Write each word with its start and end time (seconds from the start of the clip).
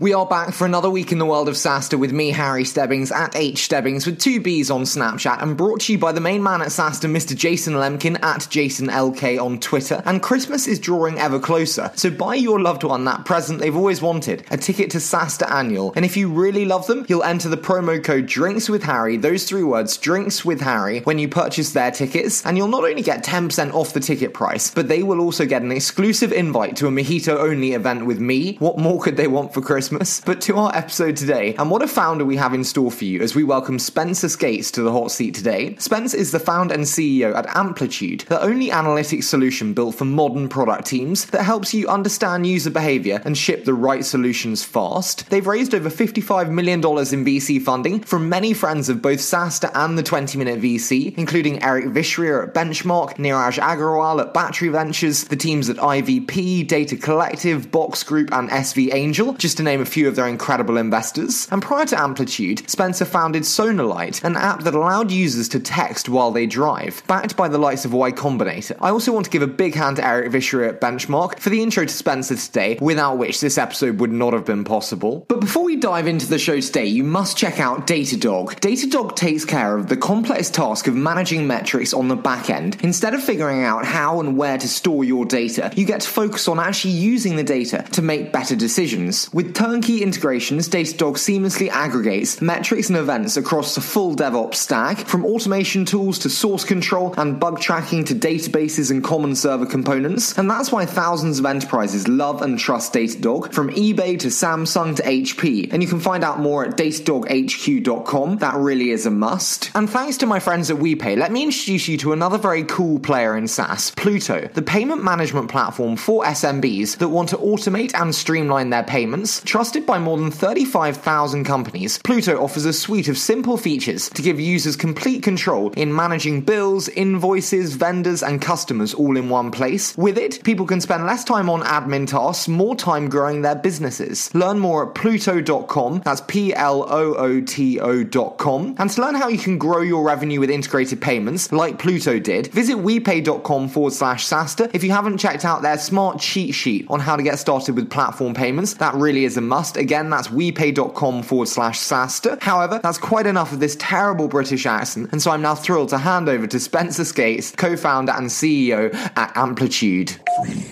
We 0.00 0.14
are 0.14 0.24
back 0.24 0.54
for 0.54 0.64
another 0.64 0.88
week 0.88 1.12
in 1.12 1.18
the 1.18 1.26
world 1.26 1.46
of 1.46 1.56
SaaStr 1.56 1.98
with 1.98 2.10
me, 2.10 2.30
Harry 2.30 2.64
Stebbings, 2.64 3.12
at 3.12 3.36
H 3.36 3.64
Stebbings 3.64 4.06
with 4.06 4.18
two 4.18 4.40
B's 4.40 4.70
on 4.70 4.84
Snapchat, 4.84 5.42
and 5.42 5.58
brought 5.58 5.82
to 5.82 5.92
you 5.92 5.98
by 5.98 6.10
the 6.10 6.22
main 6.22 6.42
man 6.42 6.62
at 6.62 6.68
SaaStr, 6.68 7.10
Mr. 7.10 7.36
Jason 7.36 7.74
Lemkin, 7.74 8.18
at 8.22 8.46
Jason 8.48 8.88
LK 8.88 9.38
on 9.38 9.60
Twitter. 9.60 10.02
And 10.06 10.22
Christmas 10.22 10.66
is 10.66 10.78
drawing 10.78 11.18
ever 11.18 11.38
closer, 11.38 11.92
so 11.96 12.08
buy 12.10 12.36
your 12.36 12.58
loved 12.58 12.82
one 12.82 13.04
that 13.04 13.26
present 13.26 13.60
they've 13.60 13.76
always 13.76 14.00
wanted 14.00 14.42
a 14.50 14.56
ticket 14.56 14.90
to 14.92 14.96
SaaStr 14.96 15.50
Annual. 15.50 15.92
And 15.94 16.06
if 16.06 16.16
you 16.16 16.30
really 16.32 16.64
love 16.64 16.86
them, 16.86 17.04
you'll 17.06 17.22
enter 17.22 17.50
the 17.50 17.58
promo 17.58 18.02
code 18.02 18.24
Drinks 18.24 18.70
with 18.70 18.84
Harry, 18.84 19.18
those 19.18 19.44
three 19.44 19.64
words, 19.64 19.98
Drinks 19.98 20.46
with 20.46 20.62
Harry, 20.62 21.00
when 21.00 21.18
you 21.18 21.28
purchase 21.28 21.74
their 21.74 21.90
tickets, 21.90 22.46
and 22.46 22.56
you'll 22.56 22.68
not 22.68 22.84
only 22.84 23.02
get 23.02 23.22
10% 23.22 23.74
off 23.74 23.92
the 23.92 24.00
ticket 24.00 24.32
price, 24.32 24.70
but 24.70 24.88
they 24.88 25.02
will 25.02 25.20
also 25.20 25.44
get 25.44 25.60
an 25.60 25.72
exclusive 25.72 26.32
invite 26.32 26.76
to 26.76 26.86
a 26.86 26.90
mojito 26.90 27.36
only 27.36 27.74
event 27.74 28.06
with 28.06 28.18
me. 28.18 28.56
What 28.60 28.78
more 28.78 28.98
could 28.98 29.18
they 29.18 29.26
want 29.26 29.52
for 29.52 29.60
Christmas? 29.60 29.89
Christmas. 29.90 30.20
But 30.24 30.40
to 30.42 30.56
our 30.56 30.72
episode 30.72 31.16
today, 31.16 31.56
and 31.56 31.68
what 31.68 31.82
a 31.82 31.88
founder 31.88 32.24
we 32.24 32.36
have 32.36 32.54
in 32.54 32.62
store 32.62 32.92
for 32.92 33.04
you 33.04 33.22
as 33.22 33.34
we 33.34 33.42
welcome 33.42 33.78
Spenser 33.78 34.28
Skates 34.28 34.70
to 34.72 34.82
the 34.82 34.92
hot 34.92 35.10
seat 35.10 35.34
today. 35.34 35.74
Spence 35.78 36.14
is 36.14 36.30
the 36.30 36.38
founder 36.38 36.74
and 36.74 36.84
CEO 36.84 37.34
at 37.34 37.56
Amplitude, 37.56 38.20
the 38.28 38.40
only 38.40 38.68
analytics 38.68 39.24
solution 39.24 39.74
built 39.74 39.96
for 39.96 40.04
modern 40.04 40.48
product 40.48 40.86
teams 40.86 41.24
that 41.26 41.42
helps 41.42 41.74
you 41.74 41.88
understand 41.88 42.46
user 42.46 42.70
behavior 42.70 43.20
and 43.24 43.36
ship 43.36 43.64
the 43.64 43.74
right 43.74 44.04
solutions 44.04 44.62
fast. 44.62 45.28
They've 45.28 45.44
raised 45.44 45.74
over 45.74 45.90
$55 45.90 46.50
million 46.50 46.78
in 46.78 46.84
VC 47.24 47.60
funding 47.60 47.98
from 47.98 48.28
many 48.28 48.52
friends 48.52 48.88
of 48.88 49.02
both 49.02 49.18
SaaStr 49.18 49.72
and 49.74 49.98
the 49.98 50.04
20 50.04 50.38
Minute 50.38 50.60
VC, 50.60 51.18
including 51.18 51.64
Eric 51.64 51.86
Vishria 51.86 52.46
at 52.46 52.54
Benchmark, 52.54 53.16
Neeraj 53.16 53.58
Agrawal 53.58 54.20
at 54.20 54.32
Battery 54.32 54.68
Ventures, 54.68 55.24
the 55.24 55.34
teams 55.34 55.68
at 55.68 55.78
IVP, 55.78 56.68
Data 56.68 56.96
Collective, 56.96 57.72
Box 57.72 58.04
Group, 58.04 58.32
and 58.32 58.48
SV 58.50 58.94
Angel, 58.94 59.32
just 59.34 59.56
to 59.56 59.64
name 59.64 59.79
a 59.80 59.86
few 59.86 60.08
of 60.08 60.16
their 60.16 60.26
incredible 60.26 60.76
investors. 60.76 61.48
And 61.50 61.62
prior 61.62 61.86
to 61.86 62.00
Amplitude, 62.00 62.68
Spenser 62.68 63.04
founded 63.04 63.42
Sonalight, 63.42 64.22
an 64.24 64.36
app 64.36 64.62
that 64.64 64.74
allowed 64.74 65.10
users 65.10 65.48
to 65.50 65.60
text 65.60 66.08
while 66.08 66.30
they 66.30 66.46
drive, 66.46 67.02
backed 67.06 67.36
by 67.36 67.48
the 67.48 67.58
likes 67.58 67.84
of 67.84 67.92
Y 67.92 68.12
Combinator. 68.12 68.76
I 68.80 68.90
also 68.90 69.12
want 69.12 69.24
to 69.26 69.30
give 69.30 69.42
a 69.42 69.46
big 69.46 69.74
hand 69.74 69.96
to 69.96 70.06
Eric 70.06 70.32
Vishria 70.32 70.68
at 70.68 70.80
Benchmark 70.80 71.38
for 71.38 71.50
the 71.50 71.62
intro 71.62 71.84
to 71.84 71.92
Spenser 71.92 72.36
today, 72.36 72.78
without 72.80 73.18
which 73.18 73.40
this 73.40 73.58
episode 73.58 74.00
would 74.00 74.12
not 74.12 74.32
have 74.32 74.44
been 74.44 74.64
possible. 74.64 75.24
But 75.28 75.40
before 75.40 75.64
we 75.64 75.76
dive 75.76 76.06
into 76.06 76.26
the 76.26 76.38
show 76.38 76.60
today, 76.60 76.86
you 76.86 77.04
must 77.04 77.36
check 77.36 77.60
out 77.60 77.86
Datadog. 77.86 78.60
Datadog 78.60 79.16
takes 79.16 79.44
care 79.44 79.76
of 79.76 79.88
the 79.88 79.96
complex 79.96 80.50
task 80.50 80.86
of 80.86 80.94
managing 80.94 81.46
metrics 81.46 81.92
on 81.92 82.08
the 82.08 82.16
back 82.16 82.50
end. 82.50 82.76
Instead 82.82 83.14
of 83.14 83.22
figuring 83.22 83.64
out 83.64 83.84
how 83.84 84.20
and 84.20 84.36
where 84.36 84.58
to 84.58 84.68
store 84.68 85.04
your 85.04 85.24
data, 85.24 85.72
you 85.76 85.84
get 85.84 86.02
to 86.02 86.08
focus 86.08 86.48
on 86.48 86.58
actually 86.58 86.92
using 86.92 87.36
the 87.36 87.44
data 87.44 87.84
to 87.92 88.02
make 88.02 88.32
better 88.32 88.56
decisions. 88.56 89.32
With 89.32 89.54
turnkey 89.70 90.02
integrations, 90.02 90.68
Datadog 90.68 91.14
seamlessly 91.14 91.68
aggregates 91.68 92.42
metrics 92.42 92.88
and 92.88 92.98
events 92.98 93.36
across 93.36 93.76
the 93.76 93.80
full 93.80 94.16
DevOps 94.16 94.56
stack, 94.56 94.98
from 95.06 95.24
automation 95.24 95.84
tools 95.84 96.18
to 96.18 96.28
source 96.28 96.64
control 96.64 97.14
and 97.16 97.38
bug 97.38 97.60
tracking 97.60 98.04
to 98.04 98.12
databases 98.12 98.90
and 98.90 99.04
common 99.04 99.36
server 99.36 99.66
components. 99.66 100.36
And 100.36 100.50
that's 100.50 100.72
why 100.72 100.86
thousands 100.86 101.38
of 101.38 101.46
enterprises 101.46 102.08
love 102.08 102.42
and 102.42 102.58
trust 102.58 102.94
Datadog, 102.94 103.52
from 103.52 103.70
eBay 103.70 104.18
to 104.18 104.26
Samsung 104.26 104.96
to 104.96 105.02
HP. 105.04 105.72
And 105.72 105.84
you 105.84 105.88
can 105.88 106.00
find 106.00 106.24
out 106.24 106.40
more 106.40 106.66
at 106.66 106.76
datadoghq.com. 106.76 108.38
That 108.38 108.56
really 108.56 108.90
is 108.90 109.06
a 109.06 109.10
must. 109.12 109.70
And 109.76 109.88
thanks 109.88 110.16
to 110.16 110.26
my 110.26 110.40
friends 110.40 110.72
at 110.72 110.78
WePay, 110.78 111.16
let 111.16 111.30
me 111.30 111.44
introduce 111.44 111.86
you 111.86 111.96
to 111.98 112.12
another 112.12 112.38
very 112.38 112.64
cool 112.64 112.98
player 112.98 113.36
in 113.36 113.46
SaaS, 113.46 113.92
Plooto, 113.92 114.52
the 114.52 114.62
payment 114.62 115.04
management 115.04 115.48
platform 115.48 115.94
for 115.94 116.24
SMBs 116.24 116.98
that 116.98 117.10
want 117.10 117.28
to 117.28 117.36
automate 117.36 117.94
and 117.94 118.12
streamline 118.12 118.70
their 118.70 118.82
payments. 118.82 119.40
Trusted 119.60 119.84
by 119.84 119.98
more 119.98 120.16
than 120.16 120.30
35,000 120.30 121.44
companies, 121.44 121.98
Plooto 121.98 122.40
offers 122.40 122.64
a 122.64 122.72
suite 122.72 123.08
of 123.08 123.18
simple 123.18 123.58
features 123.58 124.08
to 124.08 124.22
give 124.22 124.40
users 124.40 124.74
complete 124.74 125.22
control 125.22 125.70
in 125.72 125.94
managing 125.94 126.40
bills, 126.40 126.88
invoices, 126.88 127.74
vendors, 127.74 128.22
and 128.22 128.40
customers 128.40 128.94
all 128.94 129.18
in 129.18 129.28
one 129.28 129.50
place. 129.50 129.94
With 129.98 130.16
it, 130.16 130.42
people 130.44 130.64
can 130.64 130.80
spend 130.80 131.04
less 131.04 131.24
time 131.24 131.50
on 131.50 131.60
admin 131.60 132.06
tasks, 132.06 132.48
more 132.48 132.74
time 132.74 133.10
growing 133.10 133.42
their 133.42 133.54
businesses. 133.54 134.34
Learn 134.34 134.58
more 134.58 134.88
at 134.88 134.94
plooto.com, 134.94 136.00
that's 136.06 136.22
P 136.22 136.54
L 136.54 136.86
O 136.88 137.14
O 137.16 137.42
T 137.42 137.78
O.com. 137.78 138.76
And 138.78 138.88
to 138.88 139.02
learn 139.02 139.14
how 139.14 139.28
you 139.28 139.36
can 139.36 139.58
grow 139.58 139.82
your 139.82 140.02
revenue 140.02 140.40
with 140.40 140.48
integrated 140.48 141.02
payments, 141.02 141.52
like 141.52 141.78
Plooto 141.78 142.22
did, 142.22 142.46
visit 142.46 142.78
wepay.com 142.78 143.68
forward 143.68 143.92
slash 143.92 144.26
SaaStr. 144.26 144.70
If 144.72 144.84
you 144.84 144.92
haven't 144.92 145.18
checked 145.18 145.44
out 145.44 145.60
their 145.60 145.76
smart 145.76 146.18
cheat 146.18 146.54
sheet 146.54 146.86
on 146.88 147.00
how 147.00 147.16
to 147.16 147.22
get 147.22 147.38
started 147.38 147.76
with 147.76 147.90
platform 147.90 148.32
payments, 148.32 148.72
that 148.74 148.94
really 148.94 149.26
is 149.26 149.36
a 149.36 149.49
must. 149.50 149.76
Again, 149.76 150.08
that's 150.08 150.28
wepay.com 150.28 151.22
forward 151.24 151.48
slash 151.48 151.78
SaaStr. 151.78 152.40
However, 152.40 152.80
that's 152.82 152.96
quite 152.96 153.26
enough 153.26 153.52
of 153.52 153.60
this 153.60 153.76
terrible 153.78 154.28
British 154.28 154.64
accent, 154.64 155.10
and 155.12 155.20
so 155.20 155.32
I'm 155.32 155.42
now 155.42 155.54
thrilled 155.54 155.90
to 155.90 155.98
hand 155.98 156.28
over 156.28 156.46
to 156.46 156.56
Spenser 156.58 157.04
Skates, 157.04 157.50
co 157.50 157.76
founder 157.76 158.12
and 158.12 158.28
CEO 158.28 158.94
at 159.16 159.36
Amplitude. 159.36 160.16
Three, 160.46 160.64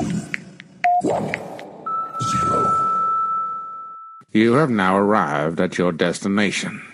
two, 0.00 0.16
one, 1.02 1.34
zero. 2.30 2.78
You 4.32 4.54
have 4.54 4.70
now 4.70 4.96
arrived 4.96 5.60
at 5.60 5.78
your 5.78 5.92
destination. 5.92 6.87